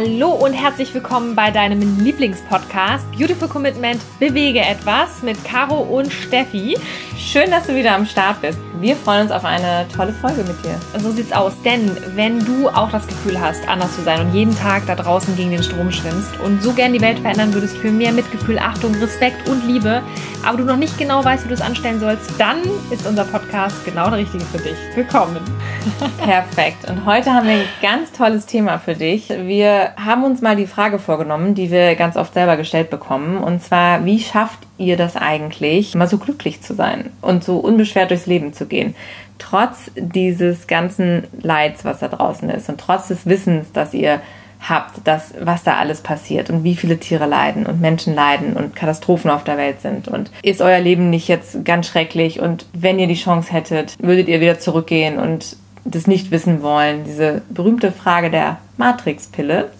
[0.00, 6.78] Hallo und herzlich willkommen bei deinem Lieblingspodcast Beautiful Commitment Bewege etwas mit Caro und Steffi.
[7.16, 8.60] Schön, dass du wieder am Start bist.
[8.80, 10.78] Wir freuen uns auf eine tolle Folge mit dir.
[11.00, 14.56] So sieht's aus, denn wenn du auch das Gefühl hast, anders zu sein und jeden
[14.56, 17.90] Tag da draußen gegen den Strom schwimmst und so gern die Welt verändern würdest für
[17.90, 20.00] mehr Mitgefühl, Achtung, Respekt und Liebe,
[20.46, 22.58] aber du noch nicht genau weißt, wie du es anstellen sollst, dann
[22.90, 24.76] ist unser Podcast genau der richtige für dich.
[24.94, 25.40] Willkommen.
[26.18, 26.88] Perfekt.
[26.88, 29.28] Und heute haben wir ein ganz tolles Thema für dich.
[29.28, 33.38] Wir haben uns mal die Frage vorgenommen, die wir ganz oft selber gestellt bekommen.
[33.38, 38.10] Und zwar, wie schafft ihr das eigentlich, mal so glücklich zu sein und so unbeschwert
[38.10, 38.94] durchs Leben zu gehen?
[39.38, 44.20] Trotz dieses ganzen Leids, was da draußen ist und trotz des Wissens, dass ihr
[44.66, 48.74] habt, dass, was da alles passiert und wie viele Tiere leiden und Menschen leiden und
[48.74, 50.08] Katastrophen auf der Welt sind.
[50.08, 54.28] Und ist euer Leben nicht jetzt ganz schrecklich und wenn ihr die Chance hättet, würdet
[54.28, 57.04] ihr wieder zurückgehen und das nicht wissen wollen.
[57.04, 59.70] Diese berühmte Frage der Matrix-Pille.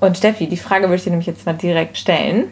[0.00, 2.46] Und Steffi, die Frage würde ich dir nämlich jetzt mal direkt stellen.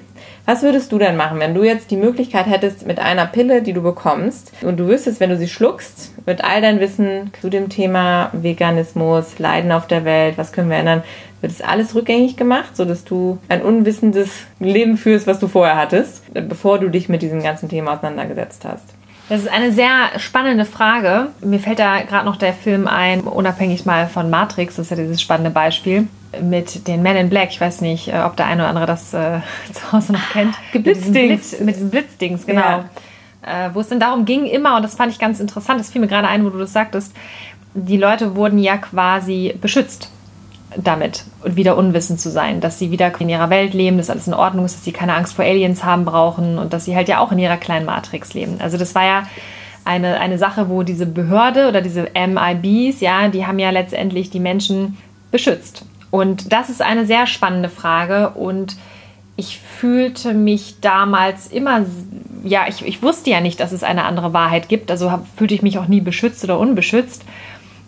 [0.50, 3.72] Was würdest du denn machen, wenn du jetzt die Möglichkeit hättest, mit einer Pille, die
[3.72, 7.68] du bekommst, und du wüsstest, wenn du sie schluckst, mit all dein Wissen zu dem
[7.68, 11.04] Thema Veganismus, Leiden auf der Welt, was können wir ändern,
[11.40, 16.24] wird es alles rückgängig gemacht, sodass du ein unwissendes Leben führst, was du vorher hattest,
[16.34, 18.86] bevor du dich mit diesem ganzen Thema auseinandergesetzt hast?
[19.28, 21.28] Das ist eine sehr spannende Frage.
[21.44, 24.96] Mir fällt da gerade noch der Film ein, unabhängig mal von Matrix, das ist ja
[24.96, 26.08] dieses spannende Beispiel
[26.41, 27.50] mit den Men in Black.
[27.50, 29.41] Ich weiß nicht, äh, ob der eine oder andere das äh,
[29.73, 30.55] zu Hause noch kennt.
[30.73, 31.14] Geblitzdings.
[31.14, 32.61] Mit, Blitz, mit diesen Blitzdings, genau.
[32.61, 32.84] Ja.
[33.42, 36.01] Äh, wo es dann darum ging, immer, und das fand ich ganz interessant, das fiel
[36.01, 37.14] mir gerade ein, wo du das sagtest,
[37.75, 40.11] die Leute wurden ja quasi beschützt
[40.77, 44.27] damit und wieder unwissend zu sein, dass sie wieder in ihrer Welt leben, dass alles
[44.27, 47.08] in Ordnung ist, dass sie keine Angst vor Aliens haben brauchen und dass sie halt
[47.08, 48.61] ja auch in ihrer kleinen Matrix leben.
[48.61, 49.23] Also das war ja
[49.84, 54.40] eine, eine Sache, wo diese Behörde oder diese MIBs, ja, die haben ja letztendlich die
[54.40, 54.98] Menschen
[55.30, 55.85] beschützt.
[56.10, 58.76] Und das ist eine sehr spannende Frage und
[59.36, 61.86] ich fühlte mich damals immer,
[62.44, 65.62] ja, ich, ich wusste ja nicht, dass es eine andere Wahrheit gibt, also fühlte ich
[65.62, 67.24] mich auch nie beschützt oder unbeschützt.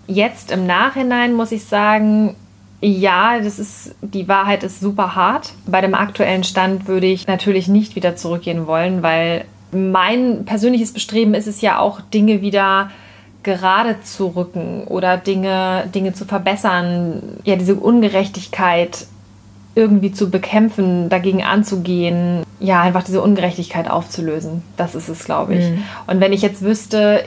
[0.07, 2.35] Jetzt im Nachhinein muss ich sagen,
[2.81, 5.53] ja, das ist, die Wahrheit ist super hart.
[5.67, 11.35] Bei dem aktuellen Stand würde ich natürlich nicht wieder zurückgehen wollen, weil mein persönliches Bestreben
[11.35, 12.91] ist es ja auch, Dinge wieder
[13.43, 17.23] gerade zu rücken oder Dinge, Dinge zu verbessern.
[17.45, 19.07] Ja, diese Ungerechtigkeit
[19.75, 24.63] irgendwie zu bekämpfen, dagegen anzugehen, ja, einfach diese Ungerechtigkeit aufzulösen.
[24.77, 25.71] Das ist es, glaube ich.
[25.71, 25.83] Mhm.
[26.07, 27.25] Und wenn ich jetzt wüsste,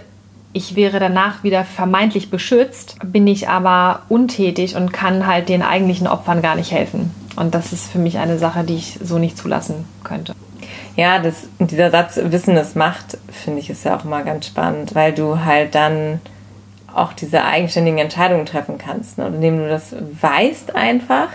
[0.53, 6.07] ich wäre danach wieder vermeintlich beschützt, bin ich aber untätig und kann halt den eigentlichen
[6.07, 7.11] Opfern gar nicht helfen.
[7.35, 10.33] Und das ist für mich eine Sache, die ich so nicht zulassen könnte.
[10.95, 14.95] Ja, das, dieser Satz Wissen ist Macht, finde ich, ist ja auch immer ganz spannend,
[14.95, 16.21] weil du halt dann
[16.93, 19.17] auch diese eigenständigen Entscheidungen treffen kannst.
[19.17, 19.25] Ne?
[19.25, 21.27] Und indem du das weißt einfach,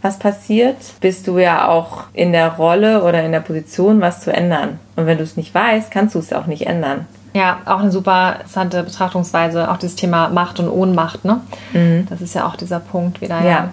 [0.00, 4.32] was passiert, bist du ja auch in der Rolle oder in der Position, was zu
[4.32, 4.78] ändern.
[4.94, 7.06] Und wenn du es nicht weißt, kannst du es auch nicht ändern.
[7.34, 11.40] Ja, auch eine super interessante Betrachtungsweise, auch dieses Thema Macht und Ohnmacht, ne?
[11.72, 12.06] Mhm.
[12.08, 13.46] Das ist ja auch dieser Punkt wieder, ja.
[13.46, 13.72] ja.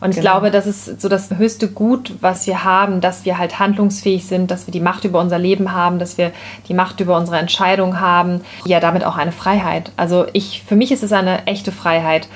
[0.00, 0.32] Und ich genau.
[0.32, 4.50] glaube, das ist so das höchste Gut, was wir haben, dass wir halt handlungsfähig sind,
[4.50, 6.32] dass wir die Macht über unser Leben haben, dass wir
[6.68, 8.42] die Macht über unsere Entscheidung haben.
[8.64, 9.92] Ja, damit auch eine Freiheit.
[9.96, 12.28] Also ich, für mich ist es eine echte Freiheit,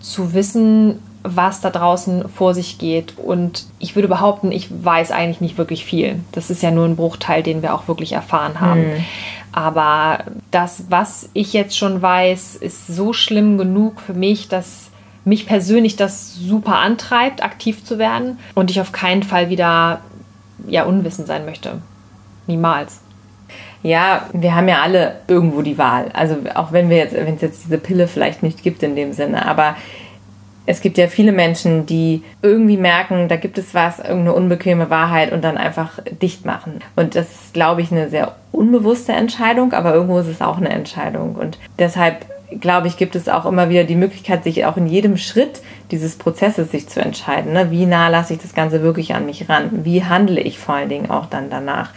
[0.00, 3.18] zu wissen, was da draußen vor sich geht.
[3.18, 6.20] Und ich würde behaupten, ich weiß eigentlich nicht wirklich viel.
[6.32, 8.88] Das ist ja nur ein Bruchteil, den wir auch wirklich erfahren haben.
[8.88, 9.04] Mhm.
[9.52, 14.90] Aber das, was ich jetzt schon weiß, ist so schlimm genug für mich, dass
[15.26, 20.00] mich persönlich das super antreibt, aktiv zu werden und ich auf keinen Fall wieder
[20.68, 21.82] ja unwissend sein möchte.
[22.46, 23.00] Niemals.
[23.82, 26.10] Ja, wir haben ja alle irgendwo die Wahl.
[26.12, 29.12] Also auch wenn wir jetzt, wenn es jetzt diese Pille vielleicht nicht gibt in dem
[29.12, 29.76] Sinne, aber
[30.64, 35.32] es gibt ja viele Menschen, die irgendwie merken, da gibt es was, irgendeine unbequeme Wahrheit
[35.32, 36.80] und dann einfach dicht machen.
[36.94, 40.70] Und das ist, glaube ich, eine sehr unbewusste Entscheidung, aber irgendwo ist es auch eine
[40.70, 41.34] Entscheidung.
[41.36, 42.26] Und deshalb
[42.60, 46.16] glaube ich, gibt es auch immer wieder die Möglichkeit, sich auch in jedem Schritt dieses
[46.16, 47.52] Prozesses sich zu entscheiden.
[47.52, 47.70] Ne?
[47.70, 49.84] Wie nah lasse ich das Ganze wirklich an mich ran?
[49.84, 51.90] Wie handle ich vor allen Dingen auch dann danach?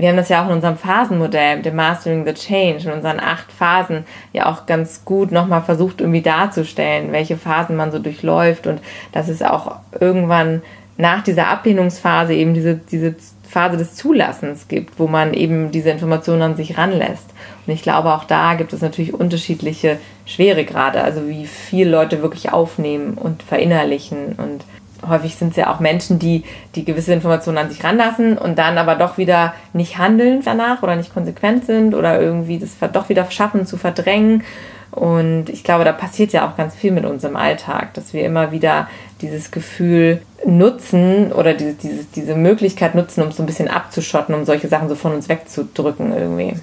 [0.00, 3.52] wir haben das ja auch in unserem Phasenmodell, dem Mastering the Change, in unseren acht
[3.52, 8.80] Phasen ja auch ganz gut nochmal versucht irgendwie darzustellen, welche Phasen man so durchläuft und
[9.12, 10.62] dass es auch irgendwann
[10.96, 13.14] nach dieser Ablehnungsphase eben diese, diese
[13.50, 17.26] Phase des Zulassens gibt, wo man eben diese Informationen an sich ranlässt.
[17.66, 22.52] Und ich glaube, auch da gibt es natürlich unterschiedliche Schweregrade, also wie viel Leute wirklich
[22.52, 24.64] aufnehmen und verinnerlichen und
[25.08, 26.44] häufig sind es ja auch Menschen, die,
[26.74, 30.94] die gewisse Informationen an sich ranlassen und dann aber doch wieder nicht handeln danach oder
[30.94, 34.44] nicht konsequent sind oder irgendwie das doch wieder schaffen zu verdrängen
[34.90, 38.24] Und ich glaube, da passiert ja auch ganz viel mit uns im Alltag, dass wir
[38.24, 38.88] immer wieder
[39.20, 44.34] dieses Gefühl nutzen oder diese, diese, diese Möglichkeit nutzen, um es so ein bisschen abzuschotten,
[44.34, 46.54] um solche Sachen so von uns wegzudrücken irgendwie.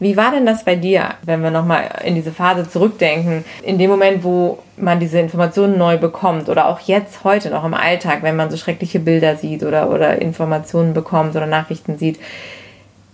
[0.00, 3.90] Wie war denn das bei dir, wenn wir nochmal in diese Phase zurückdenken, in dem
[3.90, 8.36] Moment, wo man diese Informationen neu bekommt oder auch jetzt, heute noch im Alltag, wenn
[8.36, 12.20] man so schreckliche Bilder sieht oder, oder Informationen bekommt oder Nachrichten sieht?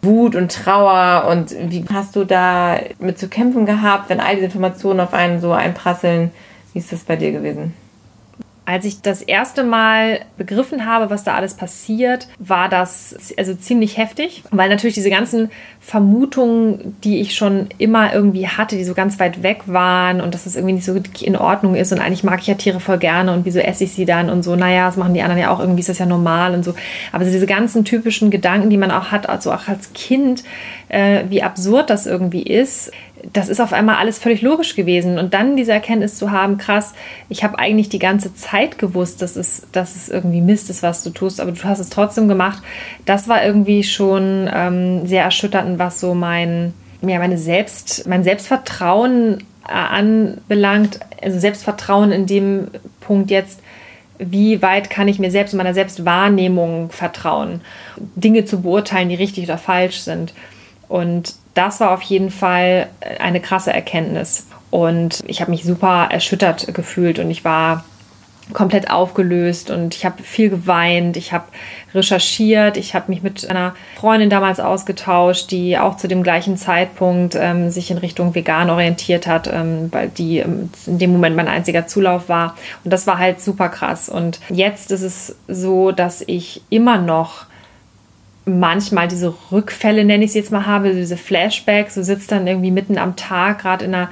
[0.04, 4.46] Wut und Trauer und wie hast du da mit zu kämpfen gehabt, wenn all diese
[4.46, 6.30] Informationen auf einen so einprasseln?
[6.72, 7.74] Wie ist das bei dir gewesen?
[8.66, 13.98] Als ich das erste Mal begriffen habe, was da alles passiert, war das also ziemlich
[13.98, 15.50] heftig, weil natürlich diese ganzen
[15.80, 20.46] Vermutungen, die ich schon immer irgendwie hatte, die so ganz weit weg waren und dass
[20.46, 23.34] es irgendwie nicht so in Ordnung ist und eigentlich mag ich ja Tiere voll gerne
[23.34, 25.60] und wieso esse ich sie dann und so, naja, das machen die anderen ja auch,
[25.60, 26.74] irgendwie ist das ja normal und so.
[27.12, 30.42] Aber diese ganzen typischen Gedanken, die man auch hat, also auch als Kind,
[30.88, 32.92] äh, wie absurd das irgendwie ist,
[33.32, 35.18] das ist auf einmal alles völlig logisch gewesen.
[35.18, 36.92] Und dann diese Erkenntnis zu haben, krass,
[37.28, 41.02] ich habe eigentlich die ganze Zeit gewusst, dass es, dass es irgendwie Mist ist, was
[41.02, 42.62] du tust, aber du hast es trotzdem gemacht.
[43.04, 49.44] Das war irgendwie schon ähm, sehr erschütternd, was so mein, ja, meine Selbst, mein Selbstvertrauen
[49.66, 51.00] äh, anbelangt.
[51.22, 52.68] Also Selbstvertrauen in dem
[53.00, 53.60] Punkt jetzt,
[54.18, 57.62] wie weit kann ich mir selbst und meiner Selbstwahrnehmung vertrauen,
[58.14, 60.34] Dinge zu beurteilen, die richtig oder falsch sind.
[60.88, 62.88] Und das war auf jeden Fall
[63.20, 64.46] eine krasse Erkenntnis.
[64.70, 67.84] Und ich habe mich super erschüttert gefühlt und ich war
[68.52, 71.44] komplett aufgelöst und ich habe viel geweint, ich habe
[71.94, 77.36] recherchiert, ich habe mich mit einer Freundin damals ausgetauscht, die auch zu dem gleichen Zeitpunkt
[77.36, 81.48] ähm, sich in Richtung vegan orientiert hat, ähm, weil die ähm, in dem Moment mein
[81.48, 82.54] einziger Zulauf war.
[82.84, 84.08] Und das war halt super krass.
[84.08, 87.46] Und jetzt ist es so, dass ich immer noch
[88.46, 92.70] manchmal diese Rückfälle, nenne ich es jetzt mal, habe, diese Flashbacks, du sitzt dann irgendwie
[92.70, 94.10] mitten am Tag, gerade in einer,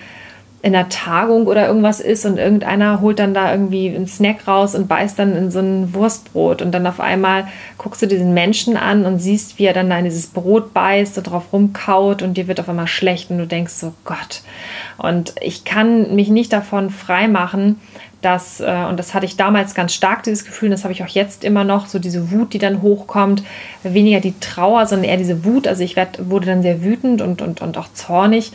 [0.62, 4.74] in einer Tagung oder irgendwas ist und irgendeiner holt dann da irgendwie einen Snack raus
[4.74, 7.48] und beißt dann in so ein Wurstbrot und dann auf einmal
[7.78, 11.18] guckst du diesen Menschen an und siehst, wie er dann da in dieses Brot beißt
[11.18, 14.42] und drauf rumkaut und dir wird auf einmal schlecht und du denkst so, Gott.
[14.98, 17.80] Und ich kann mich nicht davon freimachen,
[18.22, 21.02] dass, äh, und das hatte ich damals ganz stark, dieses Gefühl, und das habe ich
[21.02, 23.42] auch jetzt immer noch, so diese Wut, die dann hochkommt,
[23.82, 25.66] weniger die Trauer, sondern eher diese Wut.
[25.66, 28.52] Also ich werd, wurde dann sehr wütend und, und, und auch zornig.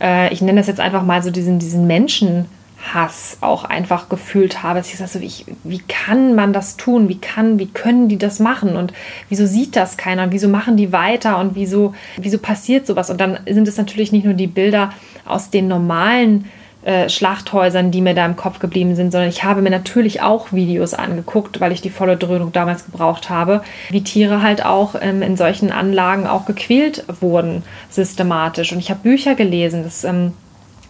[0.00, 4.78] Äh, ich nenne das jetzt einfach mal so diesen, diesen Menschenhass auch einfach gefühlt habe.
[4.78, 5.32] Dass ich sage so, wie,
[5.64, 7.08] wie kann man das tun?
[7.08, 8.76] Wie kann, wie können die das machen?
[8.76, 8.92] Und
[9.28, 10.22] wieso sieht das keiner?
[10.22, 11.38] Und wieso machen die weiter?
[11.38, 13.10] Und wieso, wieso passiert sowas?
[13.10, 14.92] Und dann sind es natürlich nicht nur die Bilder
[15.26, 16.44] aus den normalen
[16.84, 20.52] äh, Schlachthäusern, die mir da im Kopf geblieben sind, sondern ich habe mir natürlich auch
[20.52, 25.22] Videos angeguckt, weil ich die volle Dröhnung damals gebraucht habe, wie Tiere halt auch ähm,
[25.22, 28.72] in solchen Anlagen auch gequält wurden, systematisch.
[28.72, 30.34] Und ich habe Bücher gelesen, das ähm,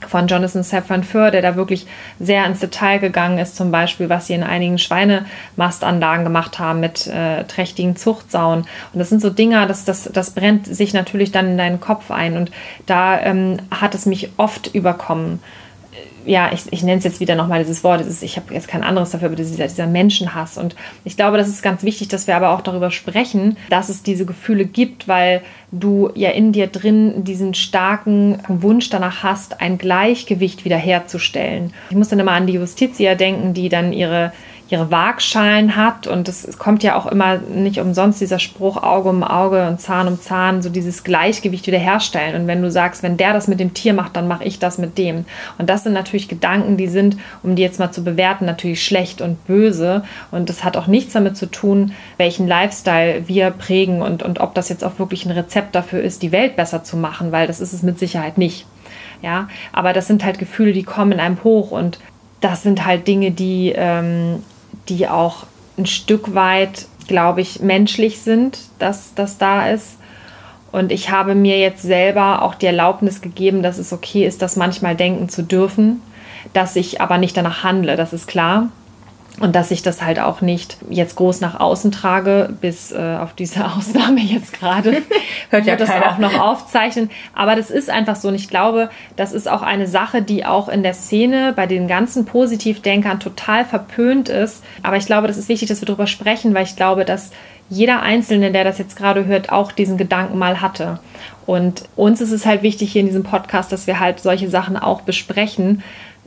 [0.09, 1.87] von Jonathan Safran Foer, der da wirklich
[2.19, 7.07] sehr ins Detail gegangen ist, zum Beispiel, was sie in einigen Schweinemastanlagen gemacht haben mit
[7.07, 8.67] äh, trächtigen Zuchtsauen.
[8.93, 12.11] Und das sind so Dinger, das, das, das brennt sich natürlich dann in deinen Kopf
[12.11, 12.37] ein.
[12.37, 12.51] Und
[12.87, 15.41] da ähm, hat es mich oft überkommen
[16.27, 18.83] ja, ich, ich nenne es jetzt wieder nochmal dieses Wort, dieses, ich habe jetzt kein
[18.83, 20.59] anderes dafür, aber dieser, dieser Menschenhass.
[20.59, 20.75] Und
[21.05, 24.27] ich glaube, das ist ganz wichtig, dass wir aber auch darüber sprechen, dass es diese
[24.27, 30.65] Gefühle gibt, weil du ja in dir drin diesen starken Wunsch danach hast, ein Gleichgewicht
[30.65, 31.73] wiederherzustellen.
[31.91, 34.33] Ich muss dann immer an die Justitia denken, die dann ihre
[34.75, 36.07] ihre Waagschalen hat.
[36.07, 40.09] Und es kommt ja auch immer nicht umsonst dieser Spruch Auge um Auge und Zahn
[40.09, 42.41] um Zahn, so dieses Gleichgewicht wiederherstellen.
[42.41, 44.79] Und wenn du sagst, wenn der das mit dem Tier macht, dann mache ich das
[44.79, 45.25] mit dem.
[45.59, 49.21] Und das sind natürlich Gedanken, die sind, um die jetzt mal zu bewerten, natürlich schlecht
[49.21, 50.03] und böse.
[50.33, 54.55] Und das hat auch nichts damit zu tun, welchen Lifestyle wir prägen und, und ob
[54.55, 57.61] das jetzt auch wirklich ein Rezept dafür ist, die Welt besser zu machen, weil das
[57.61, 58.67] ist es mit Sicherheit nicht.
[59.23, 61.99] Ja, aber das sind halt Gefühle, die kommen in einem hoch und
[62.45, 64.43] das sind halt Dinge, die ähm,
[64.89, 69.97] die auch ein Stück weit, glaube ich, menschlich sind, dass das da ist.
[70.73, 74.57] Und ich habe mir jetzt selber auch die Erlaubnis gegeben, dass es okay ist, das
[74.57, 76.03] manchmal denken zu dürfen,
[76.53, 78.71] dass ich aber nicht danach handle, das ist klar
[79.41, 83.33] und dass ich das halt auch nicht jetzt groß nach außen trage, bis äh, auf
[83.35, 85.03] diese Ausnahme jetzt gerade.
[85.51, 87.11] Hört ja das auch noch aufzeichnen.
[87.35, 88.29] Aber das ist einfach so.
[88.29, 91.89] Und ich glaube, das ist auch eine Sache, die auch in der Szene bei den
[91.89, 94.63] ganzen Positivdenkern total verpönt ist.
[94.85, 97.33] Aber ich glaube, das ist wichtig, dass wir darüber sprechen, weil ich glaube, dass
[97.69, 101.01] jeder Einzelne, der das jetzt gerade hört, auch diesen Gedanken mal hatte.
[101.47, 104.77] Und uns ist es halt wichtig hier in diesem Podcast, dass wir halt solche Sachen
[104.77, 105.83] auch besprechen,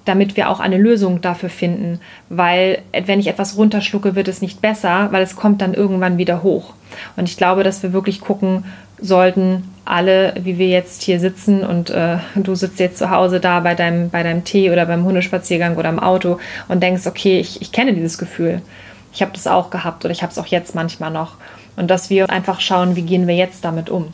[0.08, 2.00] damit wir auch eine Lösung dafür finden.
[2.30, 6.44] Weil wenn ich etwas runterschlucke, wird es nicht besser, weil es kommt dann irgendwann wieder
[6.44, 6.74] hoch.
[7.16, 8.66] Und ich glaube, dass wir wirklich gucken
[9.00, 13.60] sollten, alle, wie wir jetzt hier sitzen und äh, du sitzt jetzt zu Hause da
[13.62, 17.62] bei deinem, bei deinem Tee oder beim Hundespaziergang oder im Auto und denkst, okay, ich,
[17.62, 18.62] ich kenne dieses Gefühl.
[19.14, 21.36] Ich habe das auch gehabt oder ich habe es auch jetzt manchmal noch.
[21.76, 24.14] Und dass wir einfach schauen, wie gehen wir jetzt damit um.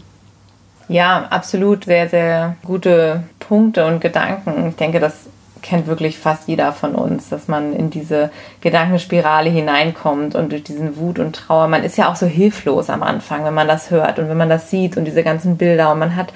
[0.89, 1.85] Ja, absolut.
[1.85, 4.69] Sehr, sehr gute Punkte und Gedanken.
[4.69, 5.27] Ich denke, das
[5.63, 8.29] kennt wirklich fast jeder von uns, dass man in diese
[8.61, 11.67] Gedankenspirale hineinkommt und durch diesen Wut und Trauer.
[11.67, 14.49] Man ist ja auch so hilflos am Anfang, wenn man das hört und wenn man
[14.49, 16.33] das sieht und diese ganzen Bilder und man hat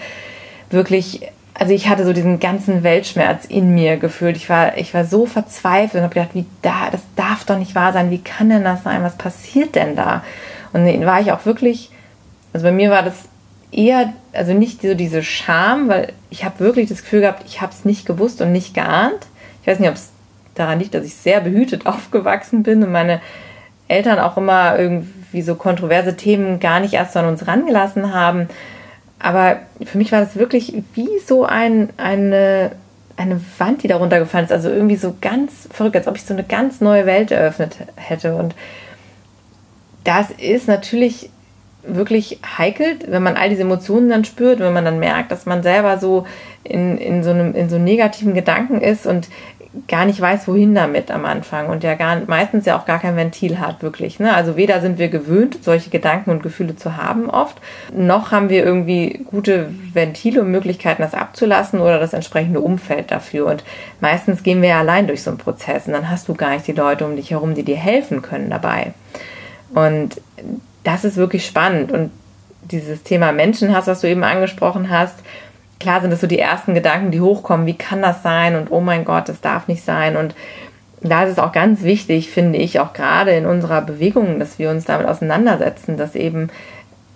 [0.71, 1.21] wirklich
[1.59, 4.37] also ich hatte so diesen ganzen Weltschmerz in mir gefühlt.
[4.37, 7.73] Ich war, ich war so verzweifelt und habe gedacht, wie da, das darf doch nicht
[7.73, 8.11] wahr sein.
[8.11, 9.01] Wie kann denn das sein?
[9.01, 10.23] Was passiert denn da?
[10.73, 11.89] Und dann war ich auch wirklich,
[12.53, 13.23] also bei mir war das
[13.71, 17.71] eher, also nicht so diese Scham, weil ich habe wirklich das Gefühl gehabt, ich habe
[17.71, 19.27] es nicht gewusst und nicht geahnt.
[19.61, 20.11] Ich weiß nicht, ob es
[20.55, 23.21] daran liegt, dass ich sehr behütet aufgewachsen bin und meine
[23.87, 28.49] Eltern auch immer irgendwie so kontroverse Themen gar nicht erst an uns rangelassen haben.
[29.19, 32.71] Aber für mich war das wirklich wie so ein, eine,
[33.15, 34.51] eine Wand, die darunter gefallen ist.
[34.51, 38.35] Also irgendwie so ganz verrückt, als ob ich so eine ganz neue Welt eröffnet hätte.
[38.35, 38.53] Und
[40.03, 41.29] das ist natürlich
[41.87, 45.63] wirklich heikel, wenn man all diese Emotionen dann spürt, wenn man dann merkt, dass man
[45.63, 46.25] selber so
[46.63, 49.29] in, in, so, einem, in so negativen Gedanken ist und
[49.87, 53.15] gar nicht weiß, wohin damit am Anfang und ja gar, meistens ja auch gar kein
[53.15, 54.19] Ventil hat, wirklich.
[54.19, 54.33] Ne?
[54.33, 57.57] Also weder sind wir gewöhnt, solche Gedanken und Gefühle zu haben oft,
[57.93, 63.45] noch haben wir irgendwie gute Ventile und Möglichkeiten, das abzulassen oder das entsprechende Umfeld dafür.
[63.47, 63.63] Und
[63.99, 66.67] meistens gehen wir ja allein durch so einen Prozess und dann hast du gar nicht
[66.67, 68.93] die Leute um dich herum, die dir helfen können dabei.
[69.73, 70.21] Und
[70.87, 71.91] das ist wirklich spannend.
[71.91, 72.11] Und
[72.71, 75.19] dieses Thema Menschenhass, was du eben angesprochen hast,
[75.79, 78.79] klar sind das so die ersten Gedanken, die hochkommen, wie kann das sein und oh
[78.79, 80.15] mein Gott, das darf nicht sein.
[80.15, 80.33] Und
[81.01, 84.69] da ist es auch ganz wichtig, finde ich, auch gerade in unserer Bewegung, dass wir
[84.69, 86.49] uns damit auseinandersetzen, dass eben,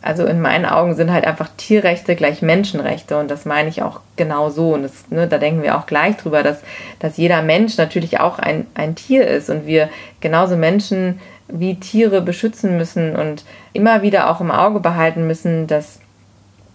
[0.02, 4.02] also in meinen Augen sind halt einfach Tierrechte gleich Menschenrechte und das meine ich auch
[4.18, 4.74] genau so.
[4.74, 6.62] Und das, ne, da denken wir auch gleich drüber, dass,
[7.00, 12.22] dass jeder Mensch natürlich auch ein, ein Tier ist und wir genauso Menschen wie Tiere
[12.22, 16.00] beschützen müssen und immer wieder auch im Auge behalten müssen, dass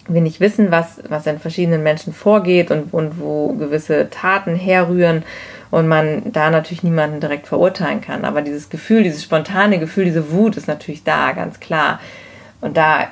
[0.09, 5.25] wir nicht wissen, was, was in verschiedenen Menschen vorgeht und, und wo gewisse Taten herrühren
[5.71, 8.25] und man da natürlich niemanden direkt verurteilen kann.
[8.25, 12.01] Aber dieses Gefühl, dieses spontane Gefühl, diese Wut ist natürlich da, ganz klar.
[12.61, 13.09] Und da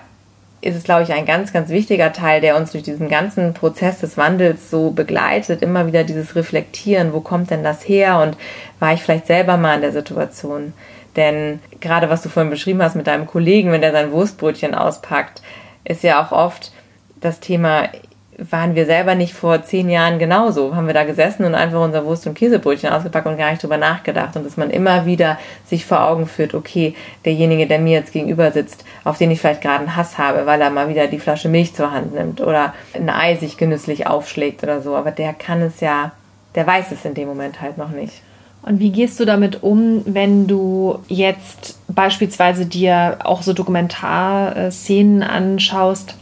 [0.61, 4.00] ist es, glaube ich, ein ganz, ganz wichtiger Teil, der uns durch diesen ganzen Prozess
[4.00, 5.61] des Wandels so begleitet.
[5.62, 8.37] Immer wieder dieses Reflektieren, wo kommt denn das her und
[8.79, 10.73] war ich vielleicht selber mal in der Situation?
[11.16, 15.42] Denn gerade was du vorhin beschrieben hast mit deinem Kollegen, wenn der sein Wurstbrötchen auspackt,
[15.85, 16.73] ist ja auch oft
[17.21, 17.88] das Thema,
[18.38, 20.75] waren wir selber nicht vor zehn Jahren genauso?
[20.75, 23.76] Haben wir da gesessen und einfach unser Wurst- und Käsebrötchen ausgepackt und gar nicht drüber
[23.76, 24.37] nachgedacht?
[24.37, 26.94] Und dass man immer wieder sich vor Augen führt, okay,
[27.25, 30.61] derjenige, der mir jetzt gegenüber sitzt, auf den ich vielleicht gerade einen Hass habe, weil
[30.61, 34.62] er mal wieder die Flasche Milch zur Hand nimmt oder ein Ei sich genüsslich aufschlägt
[34.62, 36.12] oder so, aber der kann es ja,
[36.54, 38.23] der weiß es in dem Moment halt noch nicht.
[38.66, 46.16] Und wie gehst du damit um, wenn du jetzt beispielsweise dir auch so Dokumentarszenen anschaust,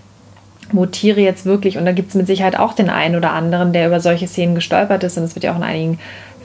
[0.72, 3.72] wo Tiere jetzt wirklich, und da gibt es mit Sicherheit auch den einen oder anderen,
[3.72, 5.98] der über solche Szenen gestolpert ist, und es wird ja auch in einigen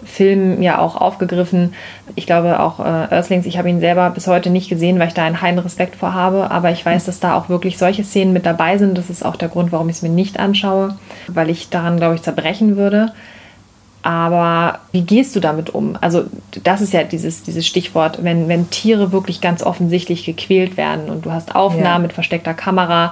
[0.03, 1.73] Filmen ja auch aufgegriffen.
[2.15, 5.13] Ich glaube auch äh, Earthlings, ich habe ihn selber bis heute nicht gesehen, weil ich
[5.13, 8.33] da einen heiden Respekt vor habe, aber ich weiß, dass da auch wirklich solche Szenen
[8.33, 8.97] mit dabei sind.
[8.97, 10.95] Das ist auch der Grund, warum ich es mir nicht anschaue,
[11.27, 13.11] weil ich daran, glaube ich, zerbrechen würde.
[14.07, 15.97] Aber wie gehst du damit um?
[15.99, 16.23] Also,
[16.63, 21.25] das ist ja dieses, dieses Stichwort, wenn, wenn Tiere wirklich ganz offensichtlich gequält werden und
[21.25, 21.99] du hast Aufnahmen ja.
[21.99, 23.11] mit versteckter Kamera,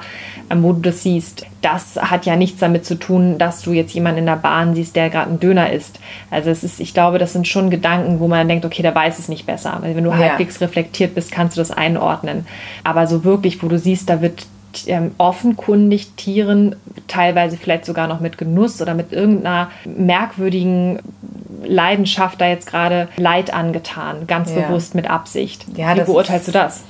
[0.49, 1.47] ähm, wo du das siehst.
[1.61, 4.95] Das hat ja nichts damit zu tun, dass du jetzt jemanden in der Bahn siehst,
[4.95, 5.99] der gerade einen Döner isst.
[6.31, 9.19] Also, es ist, ich glaube, das sind schon Gedanken, wo man denkt, okay, der weiß
[9.19, 9.73] es nicht besser.
[9.73, 10.17] Also, wenn du ja.
[10.17, 12.47] halbwegs reflektiert bist, kannst du das einordnen.
[12.85, 14.47] Aber so wirklich, wo du siehst, da wird
[14.87, 16.75] ähm, offenkundig Tieren,
[17.07, 20.99] teilweise vielleicht sogar noch mit Genuss oder mit irgendeiner merkwürdigen
[21.63, 24.61] Leidenschaft da jetzt gerade Leid angetan, ganz ja.
[24.61, 25.65] bewusst mit Absicht.
[25.75, 26.83] Ja, Wie beurteilst du das?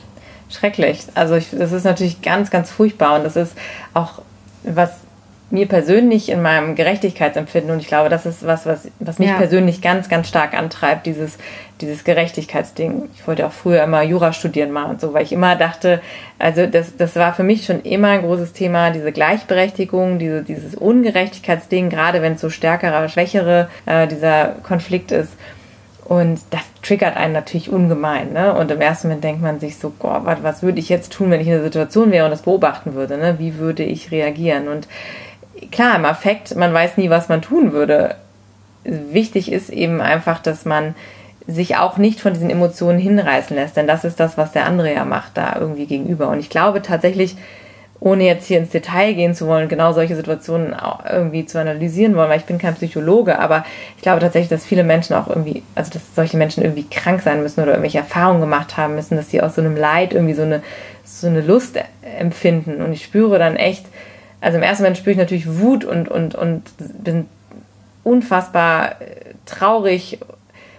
[0.50, 1.00] Schrecklich.
[1.16, 3.54] Also ich, das ist natürlich ganz, ganz furchtbar und das ist
[3.94, 4.22] auch
[4.64, 5.05] was
[5.52, 9.38] mir persönlich in meinem Gerechtigkeitsempfinden und ich glaube, das ist was, was, was mich ja.
[9.38, 11.38] persönlich ganz, ganz stark antreibt, dieses,
[11.82, 13.10] dieses Gerechtigkeitsding.
[13.14, 16.02] Ich wollte auch früher immer Jura studieren mal und so, weil ich immer dachte,
[16.40, 20.74] also das, das war für mich schon immer ein großes Thema, diese Gleichberechtigung, diese, dieses
[20.76, 25.34] Ungerechtigkeitsding, gerade wenn es so stärkere, schwächere äh, dieser Konflikt ist.
[26.06, 28.32] Und das triggert einen natürlich ungemein.
[28.32, 28.54] Ne?
[28.54, 31.32] Und im ersten Moment denkt man sich so, Gott, was, was würde ich jetzt tun,
[31.32, 33.18] wenn ich in der Situation wäre und das beobachten würde?
[33.18, 33.40] Ne?
[33.40, 34.68] Wie würde ich reagieren?
[34.68, 34.88] Und
[35.72, 38.16] klar, im Affekt, man weiß nie, was man tun würde.
[38.84, 40.96] wichtig ist eben einfach, dass man
[41.48, 44.94] sich auch nicht von diesen Emotionen hinreißen lässt, denn das ist das, was der andere
[44.94, 46.30] ja macht da irgendwie gegenüber.
[46.30, 47.36] Und ich glaube tatsächlich,
[48.00, 52.16] ohne jetzt hier ins Detail gehen zu wollen, genau solche Situationen auch irgendwie zu analysieren
[52.16, 53.64] wollen, weil ich bin kein Psychologe, aber
[53.96, 57.42] ich glaube tatsächlich, dass viele Menschen auch irgendwie, also dass solche Menschen irgendwie krank sein
[57.42, 60.44] müssen oder irgendwelche Erfahrungen gemacht haben müssen, dass sie aus so einem Leid irgendwie so
[60.44, 60.62] eine,
[61.04, 61.80] so eine Lust
[62.20, 62.82] empfinden.
[62.82, 63.86] Und ich spüre dann echt,
[64.46, 66.62] also im ersten Moment spüre ich natürlich Wut und, und, und
[67.04, 67.26] bin
[68.04, 70.20] unfassbar äh, traurig,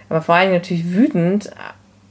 [0.09, 1.51] aber vor allem natürlich wütend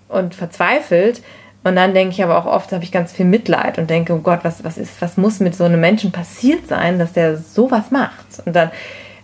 [0.10, 1.22] und verzweifelt,
[1.64, 4.20] und dann denke ich aber auch oft, habe ich ganz viel Mitleid und denke, oh
[4.20, 7.90] Gott, was, was ist, was muss mit so einem Menschen passiert sein, dass der sowas
[7.90, 8.26] macht?
[8.46, 8.70] Und dann,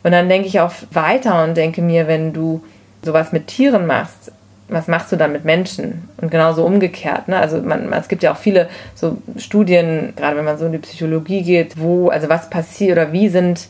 [0.02, 2.64] und dann denke ich auch weiter und denke mir, wenn du
[3.04, 4.32] sowas mit Tieren machst,
[4.72, 6.10] was machst du dann mit Menschen?
[6.18, 7.28] Und genauso umgekehrt.
[7.28, 7.38] Ne?
[7.38, 10.78] Also man, es gibt ja auch viele so Studien, gerade wenn man so in die
[10.78, 13.68] Psychologie geht, wo, also was passiert oder wie sind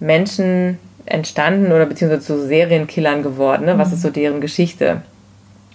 [0.00, 3.66] Menschen entstanden oder beziehungsweise zu Serienkillern geworden?
[3.66, 3.78] Ne?
[3.78, 3.94] Was mhm.
[3.94, 5.02] ist so deren Geschichte?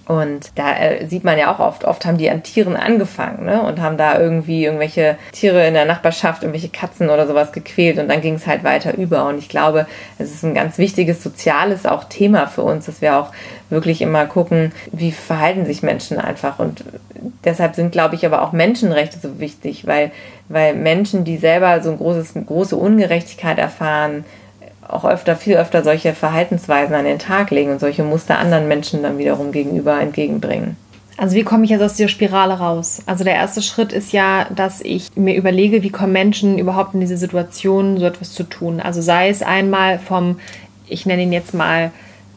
[0.08, 3.64] Und da äh, sieht man ja auch oft, oft haben die an Tieren angefangen ne?
[3.64, 8.08] und haben da irgendwie irgendwelche Tiere in der Nachbarschaft, irgendwelche Katzen oder sowas gequält und
[8.08, 9.28] dann ging es halt weiter über.
[9.28, 9.88] Und ich glaube,
[10.20, 13.32] es ist ein ganz wichtiges soziales auch Thema für uns, dass wir auch
[13.72, 16.60] wirklich immer gucken, wie verhalten sich Menschen einfach.
[16.60, 16.84] Und
[17.44, 20.12] deshalb sind, glaube ich, aber auch Menschenrechte so wichtig, weil,
[20.50, 24.24] weil Menschen, die selber so eine großes, große Ungerechtigkeit erfahren,
[24.88, 29.04] auch öfter, viel öfter solche Verhaltensweisen an den Tag legen und solche Muster anderen Menschen
[29.04, 30.78] dann wiederum gegenüber entgegenbringen.
[31.18, 33.02] Also wie komme ich jetzt aus dieser Spirale raus?
[33.06, 37.00] Also der erste Schritt ist ja, dass ich mir überlege, wie kommen Menschen überhaupt in
[37.00, 38.82] diese Situation, so etwas zu tun.
[38.82, 40.40] Also sei es einmal vom,
[40.88, 41.92] ich nenne ihn jetzt mal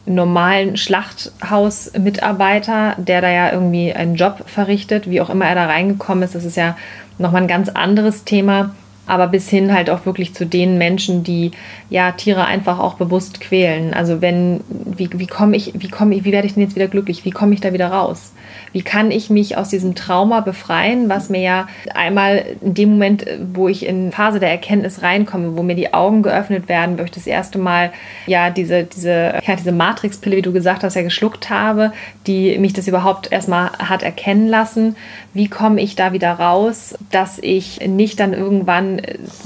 [0.05, 6.23] normalen Schlachthausmitarbeiter, der da ja irgendwie einen Job verrichtet, wie auch immer er da reingekommen
[6.23, 6.35] ist.
[6.35, 6.77] Das ist ja
[7.17, 8.73] nochmal ein ganz anderes Thema
[9.09, 11.51] aber bis hin halt auch wirklich zu den Menschen, die
[11.89, 13.93] ja Tiere einfach auch bewusst quälen.
[13.93, 16.87] Also wenn, wie, wie komme ich, wie komme ich, wie werde ich denn jetzt wieder
[16.87, 17.25] glücklich?
[17.25, 18.33] Wie komme ich da wieder raus?
[18.71, 23.25] Wie kann ich mich aus diesem Trauma befreien, was mir ja einmal in dem Moment,
[23.53, 27.11] wo ich in Phase der Erkenntnis reinkomme, wo mir die Augen geöffnet werden, wo ich
[27.11, 27.91] das erste Mal
[28.27, 31.93] ja diese, diese, ja, diese Matrix-Pille, wie du gesagt hast, ja geschluckt habe,
[32.27, 34.95] die mich das überhaupt erstmal hat erkennen lassen.
[35.33, 38.98] Wie komme ich da wieder raus, dass ich nicht dann irgendwann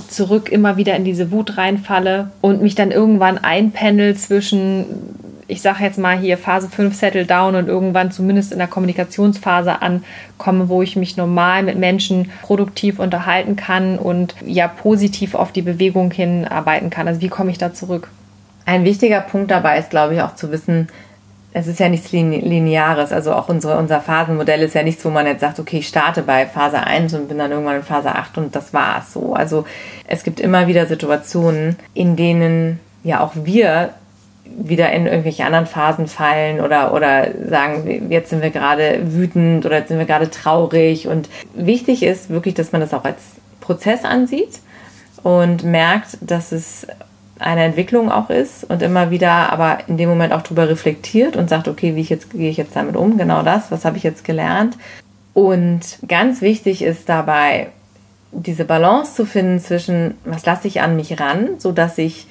[0.08, 4.86] zurück immer wieder in diese Wut reinfalle und mich dann irgendwann einpendel zwischen,
[5.48, 9.82] ich sage jetzt mal hier Phase 5 Settle Down und irgendwann zumindest in der Kommunikationsphase
[9.82, 15.62] ankomme, wo ich mich normal mit Menschen produktiv unterhalten kann und ja positiv auf die
[15.62, 17.08] Bewegung hinarbeiten kann.
[17.08, 18.10] Also wie komme ich da zurück?
[18.66, 20.88] Ein wichtiger Punkt dabei ist, glaube ich, auch zu wissen,
[21.54, 23.12] es ist ja nichts Lineares.
[23.12, 26.24] Also auch unsere, unser Phasenmodell ist ja nichts, wo man jetzt sagt, okay, ich starte
[26.24, 29.34] bei Phase 1 und bin dann irgendwann in Phase 8 und das war's so.
[29.34, 29.66] Also
[30.08, 33.92] es gibt immer wieder Situationen, in denen ja auch wir
[34.46, 39.78] wieder in irgendwelche anderen Phasen fallen oder, oder sagen, jetzt sind wir gerade wütend oder
[39.78, 41.08] jetzt sind wir gerade traurig.
[41.08, 43.22] Und wichtig ist wirklich, dass man das auch als
[43.62, 44.60] Prozess ansieht
[45.22, 46.88] und merkt, dass es
[47.44, 51.50] eine Entwicklung auch ist und immer wieder aber in dem Moment auch darüber reflektiert und
[51.50, 54.04] sagt, okay, wie ich jetzt gehe ich jetzt damit um, genau das, was habe ich
[54.04, 54.78] jetzt gelernt.
[55.34, 57.70] Und ganz wichtig ist dabei,
[58.32, 62.28] diese Balance zu finden zwischen, was lasse ich an mich ran, sodass ich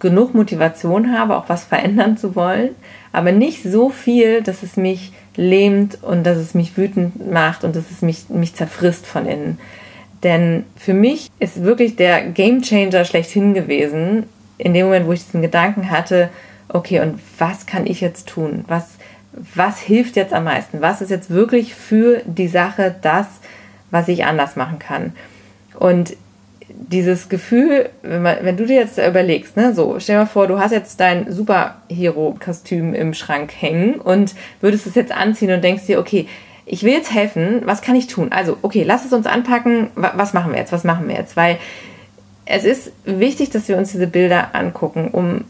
[0.00, 2.70] genug Motivation habe, auch was verändern zu wollen,
[3.12, 7.76] aber nicht so viel, dass es mich lähmt und dass es mich wütend macht und
[7.76, 9.58] dass es mich, mich zerfrisst von innen.
[10.24, 14.24] Denn für mich ist wirklich der Game Changer schlechthin gewesen,
[14.58, 16.28] in dem Moment, wo ich diesen Gedanken hatte,
[16.68, 18.64] okay, und was kann ich jetzt tun?
[18.68, 18.96] Was,
[19.54, 20.80] was hilft jetzt am meisten?
[20.80, 23.26] Was ist jetzt wirklich für die Sache das,
[23.90, 25.12] was ich anders machen kann?
[25.78, 26.16] Und
[26.68, 30.46] dieses Gefühl, wenn, man, wenn du dir jetzt überlegst, ne, so, stell dir mal vor,
[30.46, 35.86] du hast jetzt dein Superhero-Kostüm im Schrank hängen und würdest es jetzt anziehen und denkst
[35.86, 36.26] dir, okay,
[36.66, 38.30] ich will jetzt helfen, was kann ich tun?
[38.30, 41.36] Also, okay, lass es uns anpacken, was machen wir jetzt, was machen wir jetzt?
[41.36, 41.58] Weil
[42.48, 45.44] es ist wichtig, dass wir uns diese Bilder angucken, um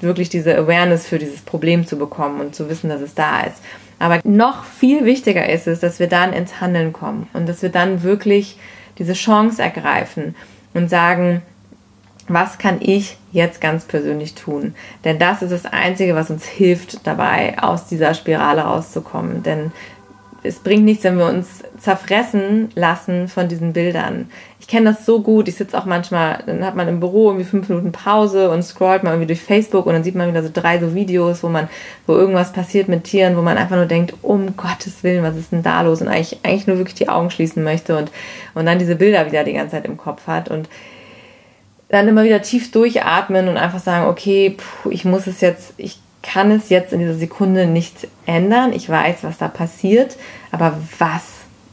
[0.00, 3.56] wirklich diese Awareness für dieses Problem zu bekommen und zu wissen, dass es da ist.
[3.98, 7.68] Aber noch viel wichtiger ist es, dass wir dann ins Handeln kommen und dass wir
[7.68, 8.58] dann wirklich
[8.98, 10.34] diese Chance ergreifen
[10.74, 11.42] und sagen,
[12.28, 14.74] was kann ich jetzt ganz persönlich tun?
[15.04, 19.42] Denn das ist das Einzige, was uns hilft dabei, aus dieser Spirale rauszukommen.
[19.42, 19.72] Denn
[20.44, 24.28] es bringt nichts, wenn wir uns zerfressen lassen von diesen Bildern.
[24.58, 25.48] Ich kenne das so gut.
[25.48, 29.04] Ich sitze auch manchmal, dann hat man im Büro irgendwie fünf Minuten Pause und scrollt
[29.04, 31.68] mal irgendwie durch Facebook und dann sieht man wieder so drei so Videos, wo man,
[32.06, 35.52] wo irgendwas passiert mit Tieren, wo man einfach nur denkt, um Gottes Willen, was ist
[35.52, 36.00] denn da los?
[36.00, 38.10] Und eigentlich, eigentlich nur wirklich die Augen schließen möchte und,
[38.54, 40.48] und dann diese Bilder wieder die ganze Zeit im Kopf hat.
[40.48, 40.68] Und
[41.88, 45.98] dann immer wieder tief durchatmen und einfach sagen, okay, puh, ich muss es jetzt, ich
[46.22, 48.72] kann es jetzt in dieser Sekunde nicht ändern.
[48.72, 50.16] Ich weiß, was da passiert,
[50.50, 51.22] aber was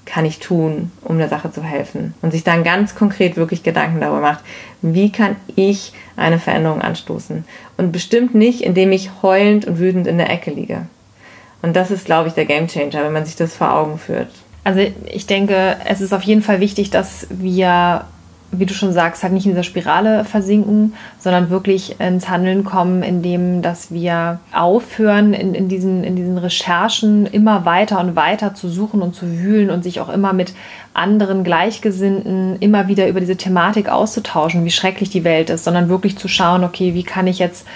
[0.05, 2.15] kann ich tun, um der Sache zu helfen?
[2.21, 4.43] Und sich dann ganz konkret wirklich Gedanken darüber macht,
[4.81, 7.45] wie kann ich eine Veränderung anstoßen?
[7.77, 10.87] Und bestimmt nicht, indem ich heulend und wütend in der Ecke liege.
[11.61, 14.29] Und das ist, glaube ich, der Gamechanger, wenn man sich das vor Augen führt.
[14.63, 18.05] Also ich denke, es ist auf jeden Fall wichtig, dass wir
[18.51, 23.03] wie du schon sagst, halt nicht in dieser Spirale versinken, sondern wirklich ins Handeln kommen,
[23.03, 28.69] indem dass wir aufhören, in, in, diesen, in diesen Recherchen immer weiter und weiter zu
[28.69, 30.53] suchen und zu wühlen und sich auch immer mit
[30.93, 36.17] anderen Gleichgesinnten immer wieder über diese Thematik auszutauschen, wie schrecklich die Welt ist, sondern wirklich
[36.17, 37.67] zu schauen, okay, wie kann ich jetzt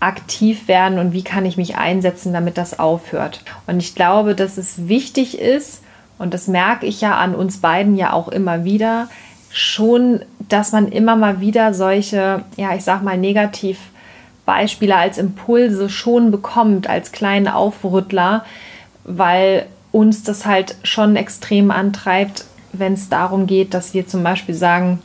[0.00, 3.42] aktiv werden und wie kann ich mich einsetzen, damit das aufhört.
[3.66, 5.82] Und ich glaube, dass es wichtig ist,
[6.18, 9.08] und das merke ich ja an uns beiden ja auch immer wieder,
[9.52, 16.30] schon, dass man immer mal wieder solche, ja, ich sag mal, Negativbeispiele als Impulse schon
[16.30, 18.44] bekommt, als kleinen Aufrüttler,
[19.04, 24.54] weil uns das halt schon extrem antreibt, wenn es darum geht, dass wir zum Beispiel
[24.54, 25.00] sagen,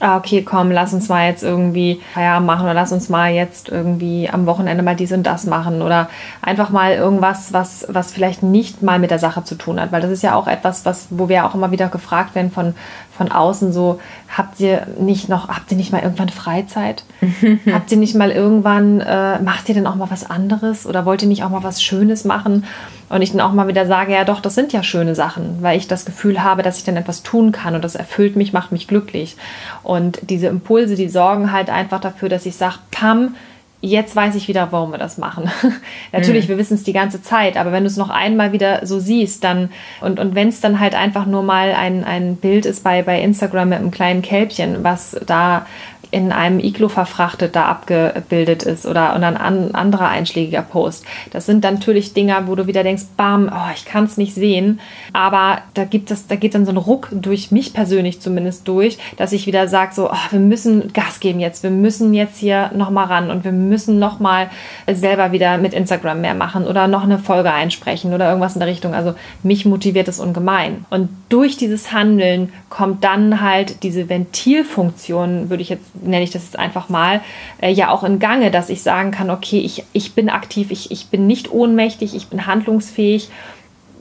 [0.00, 3.68] ah, okay, komm, lass uns mal jetzt irgendwie ja, machen oder lass uns mal jetzt
[3.68, 6.08] irgendwie am Wochenende mal dies und das machen oder
[6.42, 10.02] einfach mal irgendwas, was, was vielleicht nicht mal mit der Sache zu tun hat, weil
[10.02, 12.74] das ist ja auch etwas, was, wo wir auch immer wieder gefragt werden von,
[13.16, 14.00] von außen so,
[14.36, 17.04] habt ihr nicht noch, habt ihr nicht mal irgendwann Freizeit?
[17.72, 21.22] habt ihr nicht mal irgendwann, äh, macht ihr denn auch mal was anderes oder wollt
[21.22, 22.64] ihr nicht auch mal was Schönes machen?
[23.08, 25.78] Und ich dann auch mal wieder sage, ja doch, das sind ja schöne Sachen, weil
[25.78, 28.72] ich das Gefühl habe, dass ich dann etwas tun kann und das erfüllt mich, macht
[28.72, 29.36] mich glücklich.
[29.82, 33.36] Und diese Impulse, die sorgen halt einfach dafür, dass ich sage, Pam,
[33.80, 35.50] jetzt weiß ich wieder, warum wir das machen.
[36.12, 36.50] Natürlich, mhm.
[36.50, 39.44] wir wissen es die ganze Zeit, aber wenn du es noch einmal wieder so siehst,
[39.44, 43.02] dann und, und wenn es dann halt einfach nur mal ein, ein Bild ist bei,
[43.02, 45.66] bei Instagram mit einem kleinen Kälbchen, was da
[46.10, 51.04] in einem Iglo verfrachtet da abgebildet ist oder, und ein an, anderer einschlägiger Post.
[51.30, 54.34] Das sind dann natürlich Dinger, wo du wieder denkst, bam, oh, ich kann es nicht
[54.34, 54.80] sehen.
[55.12, 58.98] Aber da gibt es, da geht dann so ein Ruck durch mich persönlich zumindest durch,
[59.16, 62.70] dass ich wieder sage, so, oh, wir müssen Gas geben jetzt, wir müssen jetzt hier
[62.74, 64.50] nochmal ran und wir müssen nochmal
[64.90, 68.68] selber wieder mit Instagram mehr machen oder noch eine Folge einsprechen oder irgendwas in der
[68.68, 68.94] Richtung.
[68.94, 70.86] Also mich motiviert es ungemein.
[70.90, 76.44] Und durch dieses Handeln kommt dann halt diese Ventilfunktion, würde ich jetzt nenne ich das
[76.44, 77.20] jetzt einfach mal,
[77.60, 80.90] äh, ja auch in Gange, dass ich sagen kann, okay, ich, ich bin aktiv, ich,
[80.90, 83.30] ich bin nicht ohnmächtig, ich bin handlungsfähig,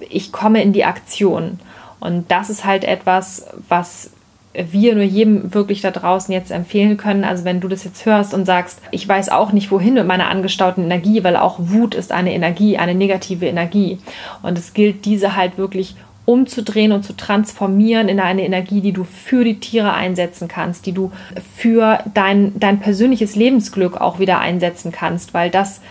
[0.09, 1.59] ich komme in die Aktion.
[1.99, 4.11] Und das ist halt etwas, was
[4.53, 7.23] wir nur jedem wirklich da draußen jetzt empfehlen können.
[7.23, 10.29] Also wenn du das jetzt hörst und sagst, ich weiß auch nicht wohin mit meiner
[10.29, 13.99] angestauten Energie, weil auch Wut ist eine Energie, eine negative Energie.
[14.41, 19.03] Und es gilt, diese halt wirklich umzudrehen und zu transformieren in eine Energie, die du
[19.03, 21.11] für die Tiere einsetzen kannst, die du
[21.55, 25.81] für dein, dein persönliches Lebensglück auch wieder einsetzen kannst, weil das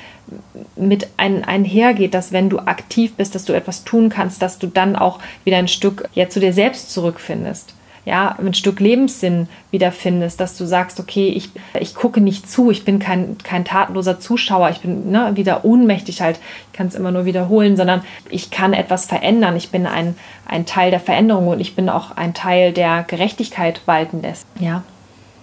[0.77, 4.67] mit ein, einhergeht, dass wenn du aktiv bist, dass du etwas tun kannst, dass du
[4.67, 10.39] dann auch wieder ein Stück ja, zu dir selbst zurückfindest ja, ein Stück Lebenssinn wiederfindest,
[10.39, 14.71] dass du sagst, okay, ich, ich gucke nicht zu, ich bin kein, kein tatenloser Zuschauer,
[14.71, 16.39] ich bin ne, wieder ohnmächtig halt,
[16.71, 20.67] ich kann es immer nur wiederholen, sondern ich kann etwas verändern, ich bin ein, ein
[20.67, 24.83] Teil der Veränderung und ich bin auch ein Teil der Gerechtigkeit walten lässt, ja.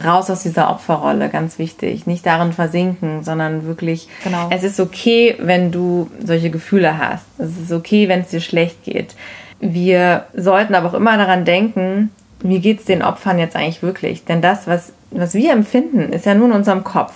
[0.04, 2.08] Raus aus dieser Opferrolle, ganz wichtig.
[2.08, 4.48] Nicht darin versinken, sondern wirklich, genau.
[4.50, 7.26] es ist okay, wenn du solche Gefühle hast.
[7.38, 9.16] Es ist okay, wenn es dir schlecht geht.
[9.60, 12.10] Wir sollten aber auch immer daran denken,
[12.44, 14.26] wie geht es den Opfern jetzt eigentlich wirklich?
[14.26, 17.14] Denn das, was, was wir empfinden, ist ja nur in unserem Kopf.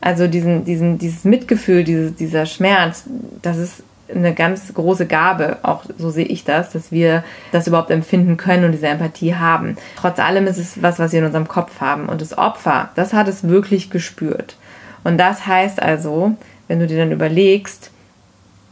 [0.00, 3.04] Also diesen, diesen, dieses Mitgefühl, diese, dieser Schmerz,
[3.42, 3.82] das ist
[4.14, 8.64] eine ganz große Gabe, auch so sehe ich das, dass wir das überhaupt empfinden können
[8.64, 9.76] und diese Empathie haben.
[9.96, 12.08] Trotz allem ist es was, was wir in unserem Kopf haben.
[12.08, 14.56] Und das Opfer, das hat es wirklich gespürt.
[15.02, 16.36] Und das heißt also,
[16.68, 17.90] wenn du dir dann überlegst,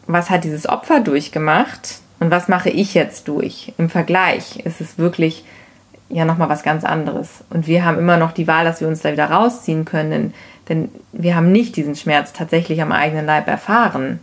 [0.07, 3.75] was hat dieses Opfer durchgemacht, und was mache ich jetzt durch?
[3.77, 5.45] Im Vergleich ist es wirklich
[6.09, 7.45] ja nochmal was ganz anderes.
[7.51, 10.33] Und wir haben immer noch die Wahl, dass wir uns da wieder rausziehen können,
[10.71, 14.21] denn wir haben nicht diesen Schmerz tatsächlich am eigenen Leib erfahren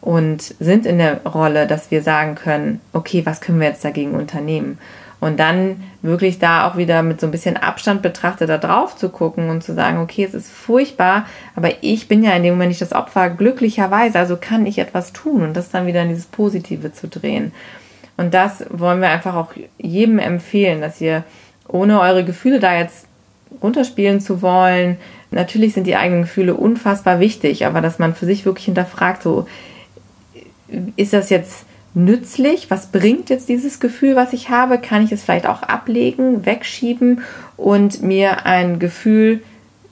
[0.00, 4.14] und sind in der Rolle, dass wir sagen können, okay, was können wir jetzt dagegen
[4.14, 4.78] unternehmen?
[5.20, 9.10] Und dann wirklich da auch wieder mit so ein bisschen Abstand betrachtet da drauf zu
[9.10, 12.70] gucken und zu sagen, okay, es ist furchtbar, aber ich bin ja in dem Moment
[12.70, 16.24] nicht das Opfer, glücklicherweise, also kann ich etwas tun und das dann wieder in dieses
[16.24, 17.52] Positive zu drehen.
[18.16, 21.24] Und das wollen wir einfach auch jedem empfehlen, dass ihr
[21.68, 23.06] ohne eure Gefühle da jetzt
[23.62, 24.96] runterspielen zu wollen,
[25.30, 29.46] natürlich sind die eigenen Gefühle unfassbar wichtig, aber dass man für sich wirklich hinterfragt, so
[30.96, 32.70] ist das jetzt nützlich?
[32.70, 34.78] Was bringt jetzt dieses Gefühl, was ich habe?
[34.78, 37.22] Kann ich es vielleicht auch ablegen, wegschieben
[37.56, 39.42] und mir ein Gefühl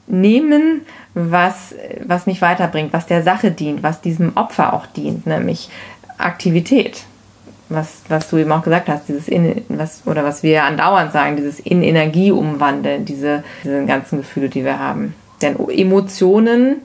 [0.07, 0.83] nehmen,
[1.15, 5.69] was, was mich weiterbringt, was der Sache dient, was diesem Opfer auch dient, nämlich
[6.17, 7.05] Aktivität.
[7.71, 11.37] Was, was du eben auch gesagt hast, dieses in, was, oder was wir andauernd sagen,
[11.37, 15.15] dieses in Energie umwandeln, diese, diese ganzen Gefühle, die wir haben.
[15.43, 16.77] Denn Emotionen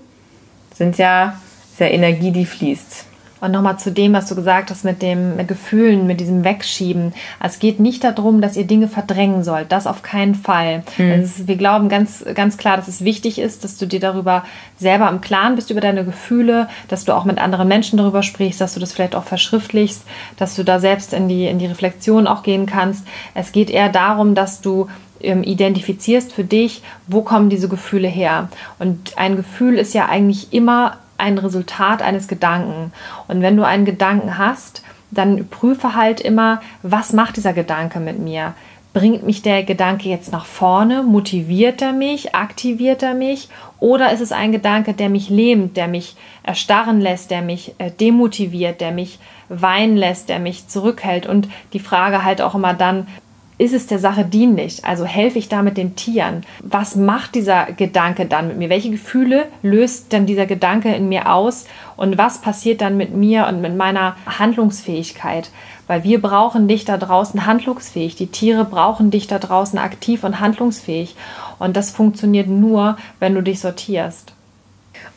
[0.76, 1.40] sind ja,
[1.72, 3.06] ist ja Energie, die fließt.
[3.44, 7.14] Und nochmal zu dem, was du gesagt hast mit dem mit Gefühlen, mit diesem Wegschieben.
[7.44, 9.70] Es geht nicht darum, dass ihr Dinge verdrängen sollt.
[9.74, 10.84] Das auf keinen Fall.
[10.98, 11.12] Mhm.
[11.12, 14.46] Ist, wir glauben ganz, ganz klar, dass es wichtig ist, dass du dir darüber
[14.78, 18.62] selber im Klaren bist, über deine Gefühle, dass du auch mit anderen Menschen darüber sprichst,
[18.62, 20.04] dass du das vielleicht auch verschriftlichst,
[20.38, 23.06] dass du da selbst in die, in die Reflexion auch gehen kannst.
[23.34, 24.88] Es geht eher darum, dass du
[25.20, 28.48] ähm, identifizierst für dich, wo kommen diese Gefühle her.
[28.80, 32.92] Und ein Gefühl ist ja eigentlich immer ein Resultat eines Gedanken.
[33.28, 38.20] Und wenn du einen Gedanken hast, dann prüfe halt immer, was macht dieser Gedanke mit
[38.20, 38.54] mir?
[38.94, 41.02] Bringt mich der Gedanke jetzt nach vorne?
[41.02, 42.36] Motiviert er mich?
[42.36, 43.50] Aktiviert er mich?
[43.80, 47.90] Oder ist es ein Gedanke, der mich lähmt, der mich erstarren lässt, der mich äh,
[47.90, 49.18] demotiviert, der mich
[49.50, 51.26] weinen lässt, der mich zurückhält?
[51.26, 53.08] Und die Frage halt auch immer dann,
[53.58, 54.84] ist es der Sache dienlich?
[54.84, 56.42] Also helfe ich damit den Tieren?
[56.62, 58.70] Was macht dieser Gedanke dann mit mir?
[58.70, 61.66] Welche Gefühle löst denn dieser Gedanke in mir aus?
[61.96, 65.52] Und was passiert dann mit mir und mit meiner Handlungsfähigkeit?
[65.86, 68.16] Weil wir brauchen dich da draußen handlungsfähig.
[68.16, 71.16] Die Tiere brauchen dich da draußen aktiv und handlungsfähig.
[71.60, 74.34] Und das funktioniert nur, wenn du dich sortierst.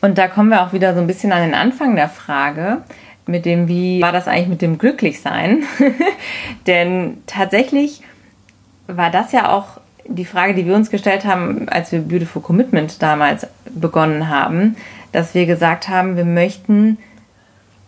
[0.01, 2.83] Und da kommen wir auch wieder so ein bisschen an den Anfang der Frage
[3.25, 5.63] mit dem, wie war das eigentlich mit dem Glücklichsein?
[6.67, 8.01] Denn tatsächlich
[8.87, 13.01] war das ja auch die Frage, die wir uns gestellt haben, als wir Beautiful Commitment
[13.01, 14.77] damals begonnen haben,
[15.11, 16.97] dass wir gesagt haben, wir möchten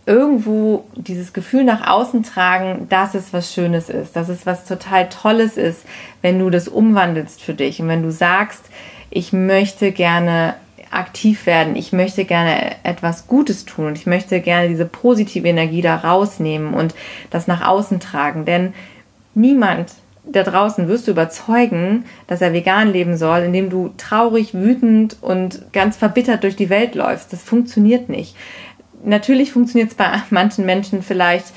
[0.05, 5.07] irgendwo dieses Gefühl nach außen tragen, dass es was Schönes ist, dass es was total
[5.07, 5.85] Tolles ist,
[6.21, 8.65] wenn du das umwandelst für dich und wenn du sagst,
[9.11, 10.55] ich möchte gerne
[10.91, 15.83] aktiv werden, ich möchte gerne etwas Gutes tun und ich möchte gerne diese positive Energie
[15.83, 16.95] da rausnehmen und
[17.29, 18.73] das nach außen tragen, denn
[19.35, 19.91] niemand
[20.31, 25.71] da draußen wirst du überzeugen, dass er vegan leben soll, indem du traurig, wütend und
[25.73, 27.33] ganz verbittert durch die Welt läufst.
[27.33, 28.35] Das funktioniert nicht.
[29.03, 31.47] Natürlich funktioniert es bei manchen Menschen vielleicht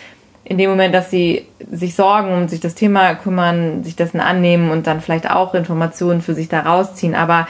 [0.44, 4.70] in dem Moment, dass sie sich sorgen und sich das Thema kümmern, sich dessen annehmen
[4.70, 7.14] und dann vielleicht auch Informationen für sich da rausziehen.
[7.14, 7.46] Aber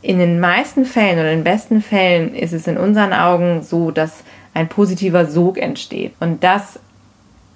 [0.00, 3.90] in den meisten Fällen oder in den besten Fällen ist es in unseren Augen so,
[3.90, 6.12] dass ein positiver Sog entsteht.
[6.20, 6.78] Und das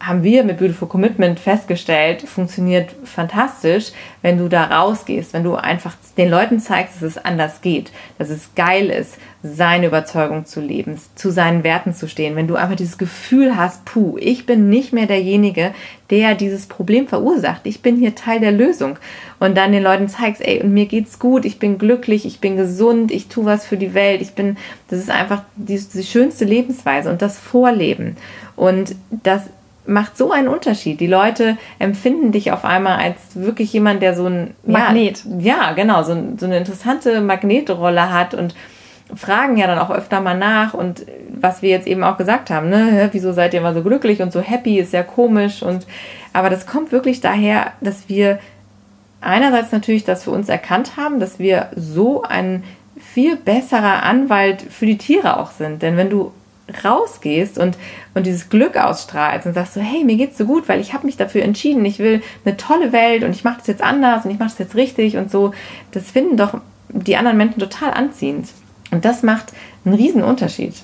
[0.01, 5.95] haben wir mit Beautiful Commitment festgestellt, funktioniert fantastisch, wenn du da rausgehst, wenn du einfach
[6.17, 11.01] den Leuten zeigst, dass es anders geht, dass es geil ist, seine Überzeugung zu leben,
[11.15, 12.37] zu seinen Werten zu stehen.
[12.37, 15.73] Wenn du einfach dieses Gefühl hast, puh, ich bin nicht mehr derjenige,
[16.11, 17.63] der dieses Problem verursacht.
[17.65, 18.99] Ich bin hier Teil der Lösung.
[19.41, 22.57] Und dann den Leuten zeigst, ey, und mir geht's gut, ich bin glücklich, ich bin
[22.57, 24.57] gesund, ich tue was für die Welt, ich bin,
[24.89, 28.17] das ist einfach die, die schönste Lebensweise und das Vorleben.
[28.57, 29.43] Und das
[29.89, 31.01] macht so einen Unterschied.
[31.01, 35.25] Die Leute empfinden dich auf einmal als wirklich jemand, der so ein Magnet.
[35.41, 38.55] Ja, ja genau, so, so eine interessante Magnetrolle hat und
[39.15, 42.69] fragen ja dann auch öfter mal nach und was wir jetzt eben auch gesagt haben,
[42.69, 45.87] ne, wieso seid ihr immer so glücklich und so happy, ist ja komisch und
[46.35, 48.39] aber das kommt wirklich daher, dass wir
[49.23, 52.65] einerseits natürlich das für uns erkannt haben, dass wir so ein
[52.99, 56.33] viel besserer Anwalt für die Tiere auch sind, denn wenn du
[56.85, 57.79] rausgehst und,
[58.15, 61.07] und dieses Glück ausstrahlst und sagst so, hey, mir geht's so gut, weil ich habe
[61.07, 64.31] mich dafür entschieden, ich will eine tolle Welt und ich mache das jetzt anders und
[64.31, 65.53] ich mache das jetzt richtig und so,
[65.93, 68.49] das finden doch die anderen Menschen total anziehend.
[68.91, 69.53] Und das macht
[69.85, 70.75] einen riesen Unterschied.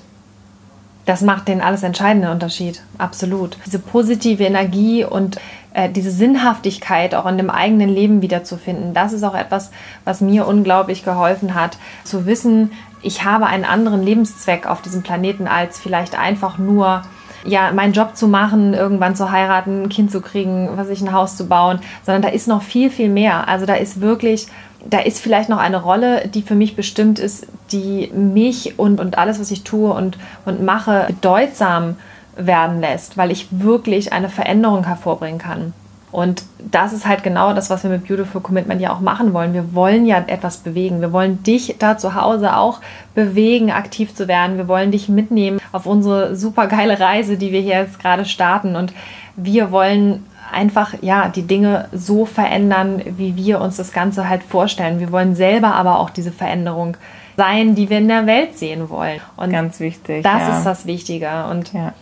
[1.05, 3.57] Das macht den alles entscheidenden Unterschied, absolut.
[3.65, 5.37] Diese positive Energie und
[5.73, 9.69] äh, diese Sinnhaftigkeit auch in dem eigenen Leben wiederzufinden, das ist auch etwas,
[10.03, 12.71] was mir unglaublich geholfen hat, zu wissen,
[13.05, 17.03] ich habe einen anderen Lebenszweck auf diesem Planeten als vielleicht einfach nur
[17.45, 21.13] ja, meinen Job zu machen, irgendwann zu heiraten, ein Kind zu kriegen, was ich ein
[21.13, 23.47] Haus zu bauen, sondern da ist noch viel, viel mehr.
[23.47, 24.47] Also da ist wirklich,
[24.83, 29.19] da ist vielleicht noch eine Rolle, die für mich bestimmt ist, die mich und, und
[29.19, 31.97] alles, was ich tue und, und mache, bedeutsam
[32.35, 35.73] werden lässt, weil ich wirklich eine Veränderung hervorbringen kann.
[36.15, 39.53] Und das ist halt genau das, was wir mit Beautiful Commitment ja auch machen wollen.
[39.53, 41.01] Wir wollen ja etwas bewegen.
[41.01, 42.79] Wir wollen dich da zu Hause auch
[43.15, 44.55] bewegen, aktiv zu werden.
[44.55, 48.77] Wir wollen dich mitnehmen auf unsere super geile Reise, die wir hier jetzt gerade starten.
[48.77, 48.93] Und
[49.35, 55.01] wir wollen einfach ja die Dinge so verändern, wie wir uns das Ganze halt vorstellen.
[55.01, 56.95] Wir wollen selber aber auch diese Veränderung
[57.35, 59.19] sein, die wir in der Welt sehen wollen.
[59.35, 60.23] Und ganz wichtig.
[60.23, 60.57] Das ja.
[60.57, 61.43] ist das Wichtige.
[61.51, 61.93] Und ja.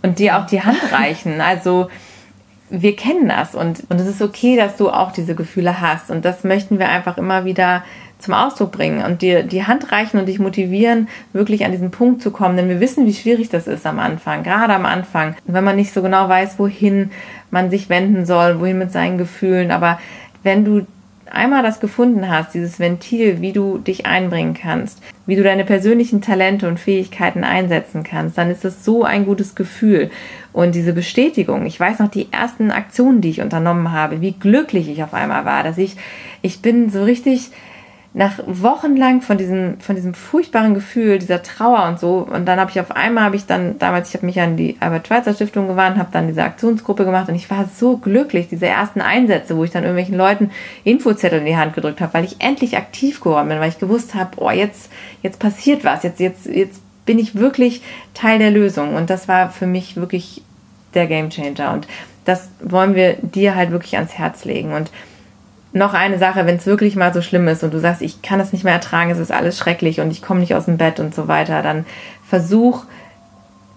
[0.00, 1.42] und dir auch die Hand reichen.
[1.42, 1.88] Also
[2.70, 6.10] wir kennen das und, und es ist okay, dass du auch diese Gefühle hast.
[6.10, 7.82] Und das möchten wir einfach immer wieder
[8.18, 12.20] zum Ausdruck bringen und dir die Hand reichen und dich motivieren, wirklich an diesen Punkt
[12.20, 12.56] zu kommen.
[12.56, 15.36] Denn wir wissen, wie schwierig das ist am Anfang, gerade am Anfang.
[15.46, 17.10] Wenn man nicht so genau weiß, wohin
[17.50, 19.70] man sich wenden soll, wohin mit seinen Gefühlen.
[19.70, 19.98] Aber
[20.42, 20.86] wenn du
[21.30, 26.20] einmal das gefunden hast, dieses Ventil, wie du dich einbringen kannst, wie du deine persönlichen
[26.20, 30.10] Talente und Fähigkeiten einsetzen kannst, dann ist das so ein gutes Gefühl.
[30.52, 34.88] Und diese Bestätigung, ich weiß noch die ersten Aktionen, die ich unternommen habe, wie glücklich
[34.88, 35.96] ich auf einmal war, dass ich,
[36.42, 37.50] ich bin so richtig
[38.14, 42.70] nach wochenlang von diesem, von diesem furchtbaren Gefühl, dieser Trauer und so, und dann habe
[42.70, 45.98] ich auf einmal, habe ich dann, damals, ich habe mich an die Albert-Schweitzer Stiftung gewandt,
[45.98, 49.70] habe dann diese Aktionsgruppe gemacht und ich war so glücklich, diese ersten Einsätze, wo ich
[49.70, 50.50] dann irgendwelchen Leuten
[50.84, 54.14] Infozettel in die Hand gedrückt habe, weil ich endlich aktiv geworden bin, weil ich gewusst
[54.14, 54.90] habe, oh, jetzt,
[55.22, 57.80] jetzt passiert was, jetzt, jetzt, jetzt bin ich wirklich
[58.12, 58.94] Teil der Lösung.
[58.94, 60.42] Und das war für mich wirklich
[60.92, 61.72] der Gamechanger.
[61.72, 61.88] Und
[62.26, 64.74] das wollen wir dir halt wirklich ans Herz legen.
[64.74, 64.90] Und
[65.72, 68.38] noch eine Sache, wenn es wirklich mal so schlimm ist und du sagst, ich kann
[68.38, 71.00] das nicht mehr ertragen, es ist alles schrecklich und ich komme nicht aus dem Bett
[71.00, 71.86] und so weiter, dann
[72.26, 72.84] versuch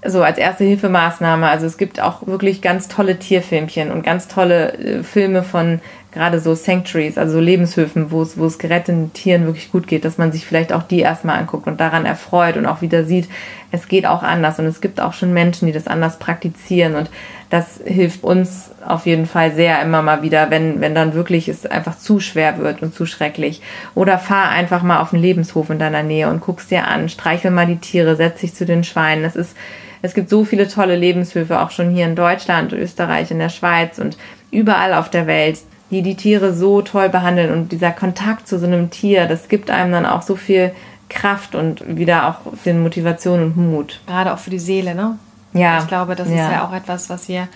[0.06, 1.48] so als erste Hilfemaßnahme.
[1.48, 5.80] Also es gibt auch wirklich ganz tolle Tierfilmchen und ganz tolle äh, Filme von
[6.12, 10.04] gerade so Sanctuaries, also so Lebenshöfen, wo es, wo es geretteten Tieren wirklich gut geht,
[10.04, 13.30] dass man sich vielleicht auch die erstmal anguckt und daran erfreut und auch wieder sieht,
[13.72, 17.10] es geht auch anders und es gibt auch schon Menschen, die das anders praktizieren und
[17.50, 21.66] das hilft uns auf jeden Fall sehr immer mal wieder, wenn, wenn dann wirklich es
[21.66, 23.62] einfach zu schwer wird und zu schrecklich.
[23.94, 27.52] Oder fahr einfach mal auf den Lebenshof in deiner Nähe und guckst dir an, streichel
[27.52, 29.26] mal die Tiere, setz dich zu den Schweinen.
[29.26, 29.56] Es ist,
[30.02, 34.00] es gibt so viele tolle Lebenshöfe, auch schon hier in Deutschland, Österreich, in der Schweiz
[34.00, 34.18] und
[34.50, 35.60] überall auf der Welt,
[35.92, 39.70] die die Tiere so toll behandeln und dieser Kontakt zu so einem Tier, das gibt
[39.70, 40.72] einem dann auch so viel
[41.10, 44.00] Kraft und wieder auch für Motivation und Mut.
[44.08, 45.18] Gerade auch für die Seele, ne?
[45.54, 45.80] Ja.
[45.80, 46.36] Ich glaube, das ja.
[46.36, 47.50] ist ja auch etwas, was wir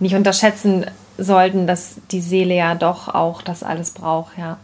[0.00, 0.86] nicht unterschätzen
[1.18, 4.56] sollten, dass die Seele ja doch auch das alles braucht, ja.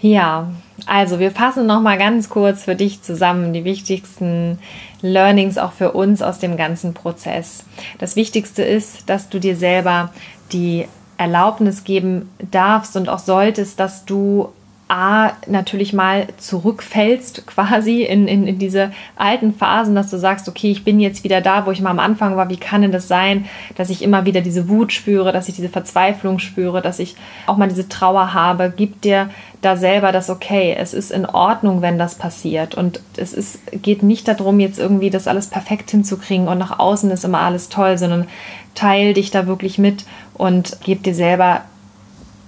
[0.00, 0.50] Ja,
[0.84, 4.58] also wir fassen noch mal ganz kurz für dich zusammen die wichtigsten
[5.00, 7.64] Learnings auch für uns aus dem ganzen Prozess.
[7.98, 10.10] Das Wichtigste ist, dass du dir selber
[10.52, 14.50] die Erlaubnis geben darfst und auch solltest, dass du
[14.86, 20.70] A, natürlich mal zurückfällst quasi in, in, in diese alten Phasen, dass du sagst, okay,
[20.70, 23.08] ich bin jetzt wieder da, wo ich mal am Anfang war, wie kann denn das
[23.08, 27.16] sein, dass ich immer wieder diese Wut spüre, dass ich diese Verzweiflung spüre, dass ich
[27.46, 29.30] auch mal diese Trauer habe, gib dir
[29.62, 32.74] da selber das okay, es ist in Ordnung, wenn das passiert.
[32.74, 37.10] Und es ist, geht nicht darum, jetzt irgendwie das alles perfekt hinzukriegen und nach außen
[37.10, 38.26] ist immer alles toll, sondern
[38.74, 41.62] teil dich da wirklich mit und gib dir selber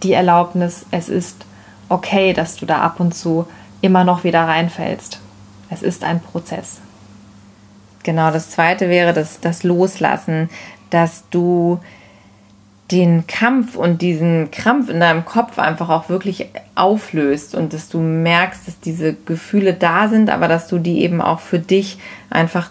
[0.03, 1.46] die Erlaubnis, es ist
[1.88, 3.46] okay, dass du da ab und zu
[3.81, 5.20] immer noch wieder reinfällst.
[5.70, 6.79] Es ist ein Prozess.
[8.03, 10.49] Genau, das zweite wäre das, das Loslassen,
[10.90, 11.81] dass du
[12.92, 17.99] den Kampf und diesen Krampf in deinem Kopf einfach auch wirklich auflöst und dass du
[17.99, 21.99] merkst, dass diese Gefühle da sind, aber dass du die eben auch für dich
[22.31, 22.70] einfach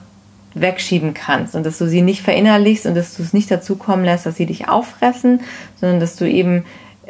[0.53, 4.05] wegschieben kannst und dass du sie nicht verinnerlichst und dass du es nicht dazu kommen
[4.05, 5.41] lässt, dass sie dich auffressen,
[5.81, 6.63] sondern dass du eben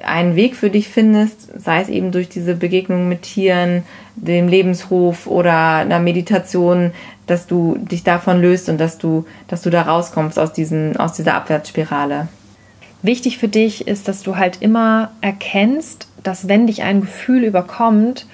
[0.03, 3.83] einen Weg für dich findest, sei es eben durch diese Begegnung mit Tieren,
[4.15, 6.91] dem Lebenshof oder einer Meditation,
[7.27, 11.13] dass du dich davon löst und dass du, dass du da rauskommst aus, diesen, aus
[11.13, 12.27] dieser Abwärtsspirale.
[13.01, 18.25] Wichtig für dich ist, dass du halt immer erkennst, dass wenn dich ein Gefühl überkommt,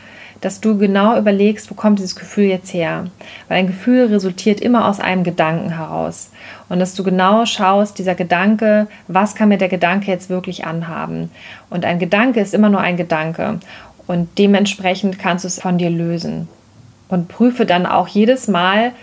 [0.41, 3.05] dass du genau überlegst, wo kommt dieses Gefühl jetzt her?
[3.47, 6.31] Weil ein Gefühl resultiert immer aus einem Gedanken heraus.
[6.67, 11.29] Und dass du genau schaust, dieser Gedanke, was kann mir der Gedanke jetzt wirklich anhaben?
[11.69, 13.59] Und ein Gedanke ist immer nur ein Gedanke.
[14.07, 16.47] Und dementsprechend kannst du es von dir lösen.
[17.07, 18.93] Und prüfe dann auch jedes Mal,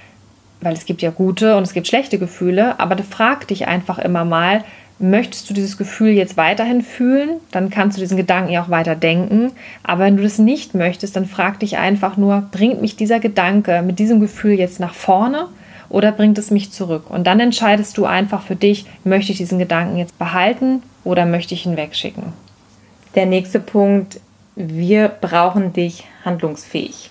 [0.61, 4.25] weil es gibt ja gute und es gibt schlechte Gefühle, aber frag dich einfach immer
[4.25, 4.65] mal,
[4.99, 8.97] möchtest du dieses Gefühl jetzt weiterhin fühlen, dann kannst du diesen Gedanken ja auch weiter
[8.97, 9.53] denken.
[9.83, 13.83] Aber wenn du das nicht möchtest, dann frag dich einfach nur, bringt mich dieser Gedanke
[13.83, 15.47] mit diesem Gefühl jetzt nach vorne
[15.89, 17.11] oder bringt es mich zurück?
[17.11, 21.55] Und dann entscheidest du einfach für dich, möchte ich diesen Gedanken jetzt behalten oder möchte
[21.55, 22.33] ich ihn wegschicken?
[23.15, 24.21] Der nächste Punkt,
[24.57, 27.11] wir brauchen dich handlungsfähig.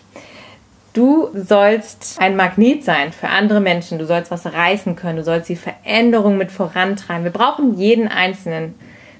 [0.97, 3.99] Du sollst ein Magnet sein für andere Menschen.
[3.99, 5.17] Du sollst was reißen können.
[5.17, 7.23] Du sollst die Veränderung mit vorantreiben.
[7.23, 8.73] Wir brauchen jeden Einzelnen.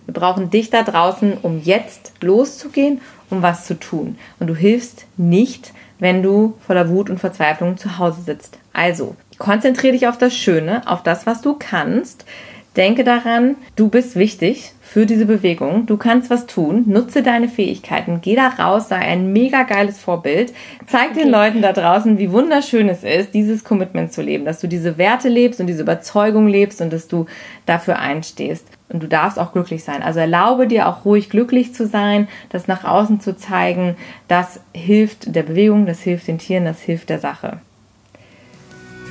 [0.08, 3.00] Wir brauchen dich da draußen, um jetzt loszugehen,
[3.30, 4.18] um was zu tun.
[4.40, 8.58] Und du hilfst nicht, wenn du voller Wut und Verzweiflung zu Hause sitzt.
[8.74, 12.26] Also, konzentriere dich auf das Schöne, auf das, was du kannst.
[12.78, 15.86] Denke daran, du bist wichtig für diese Bewegung.
[15.86, 16.84] Du kannst was tun.
[16.86, 18.22] Nutze deine Fähigkeiten.
[18.22, 20.54] Geh da raus, sei ein mega geiles Vorbild.
[20.86, 21.22] Zeig okay.
[21.22, 24.98] den Leuten da draußen, wie wunderschön es ist, dieses Commitment zu leben, dass du diese
[24.98, 27.26] Werte lebst und diese Überzeugung lebst und dass du
[27.66, 28.66] dafür einstehst.
[28.90, 30.02] Und du darfst auch glücklich sein.
[30.02, 33.98] Also erlaube dir auch ruhig glücklich zu sein, das nach außen zu zeigen.
[34.30, 37.60] Das hilft der Bewegung, das hilft den Tieren, das hilft der Sache.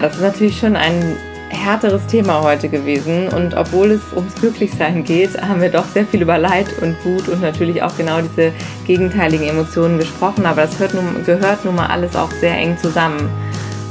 [0.01, 1.17] Das ist natürlich schon ein
[1.49, 6.23] härteres Thema heute gewesen und obwohl es ums Glücklichsein geht, haben wir doch sehr viel
[6.23, 8.53] über Leid und Wut und natürlich auch genau diese
[8.87, 13.29] gegenteiligen Emotionen gesprochen, aber das nun, gehört nun mal alles auch sehr eng zusammen.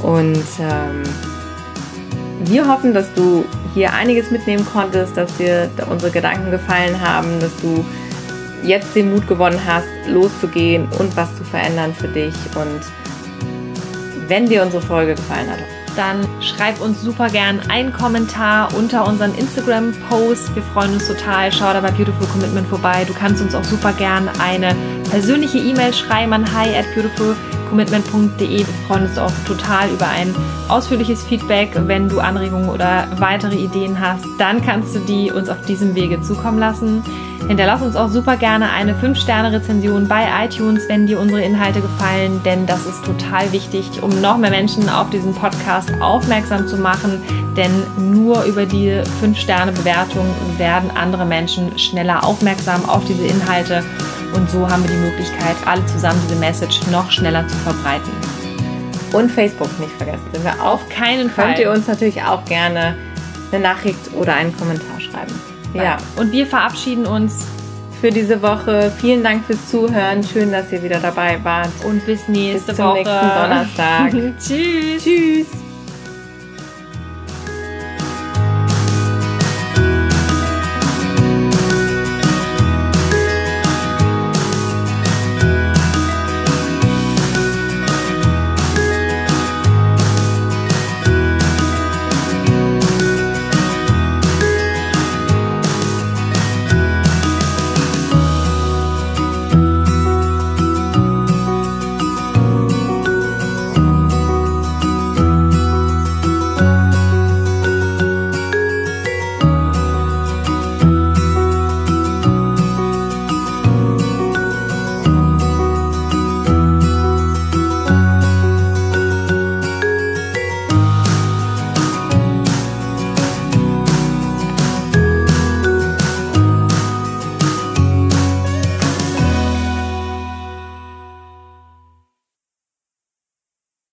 [0.02, 1.02] Und ähm,
[2.44, 3.44] wir hoffen, dass du
[3.74, 7.84] hier einiges mitnehmen konntest, dass dir unsere Gedanken gefallen haben, dass du
[8.62, 12.34] jetzt den Mut gewonnen hast, loszugehen und was zu verändern für dich.
[12.54, 12.80] Und
[14.28, 15.58] wenn dir unsere Folge gefallen hat,
[15.96, 20.54] dann schreib uns super gern einen Kommentar unter unseren Instagram-Post.
[20.54, 21.52] Wir freuen uns total.
[21.52, 23.04] Schau da bei Beautiful Commitment vorbei.
[23.06, 24.74] Du kannst uns auch super gern eine
[25.10, 26.86] persönliche E-Mail schreiben an hi at
[27.66, 28.58] beautifulcommitment.de.
[28.58, 30.34] Wir freuen uns auch total über ein
[30.68, 31.70] ausführliches Feedback.
[31.74, 36.20] Wenn du Anregungen oder weitere Ideen hast, dann kannst du die uns auf diesem Wege
[36.20, 37.02] zukommen lassen.
[37.48, 42.66] Hinterlass uns auch super gerne eine 5-Sterne-Rezension bei iTunes, wenn dir unsere Inhalte gefallen, denn
[42.66, 47.22] das ist total wichtig, um noch mehr Menschen auf diesen Podcast aufmerksam zu machen.
[47.56, 50.26] Denn nur über die 5-Sterne-Bewertung
[50.58, 53.84] werden andere Menschen schneller aufmerksam auf diese Inhalte.
[54.36, 58.12] Und so haben wir die Möglichkeit, alle zusammen diese Message noch schneller zu verbreiten.
[59.12, 60.24] Und Facebook nicht vergessen.
[60.32, 60.62] Sind wir.
[60.62, 61.46] Auf keinen Fall.
[61.46, 62.96] Könnt ihr uns natürlich auch gerne
[63.50, 65.32] eine Nachricht oder einen Kommentar schreiben.
[65.72, 65.96] Ja.
[66.16, 67.46] Und wir verabschieden uns
[68.00, 68.92] für diese Woche.
[69.00, 70.22] Vielen Dank fürs Zuhören.
[70.22, 71.70] Schön, dass ihr wieder dabei wart.
[71.84, 72.98] Und bis nächste bis zum Woche.
[72.98, 74.10] nächsten Donnerstag.
[74.38, 75.02] Tschüss.
[75.02, 75.65] Tschüss.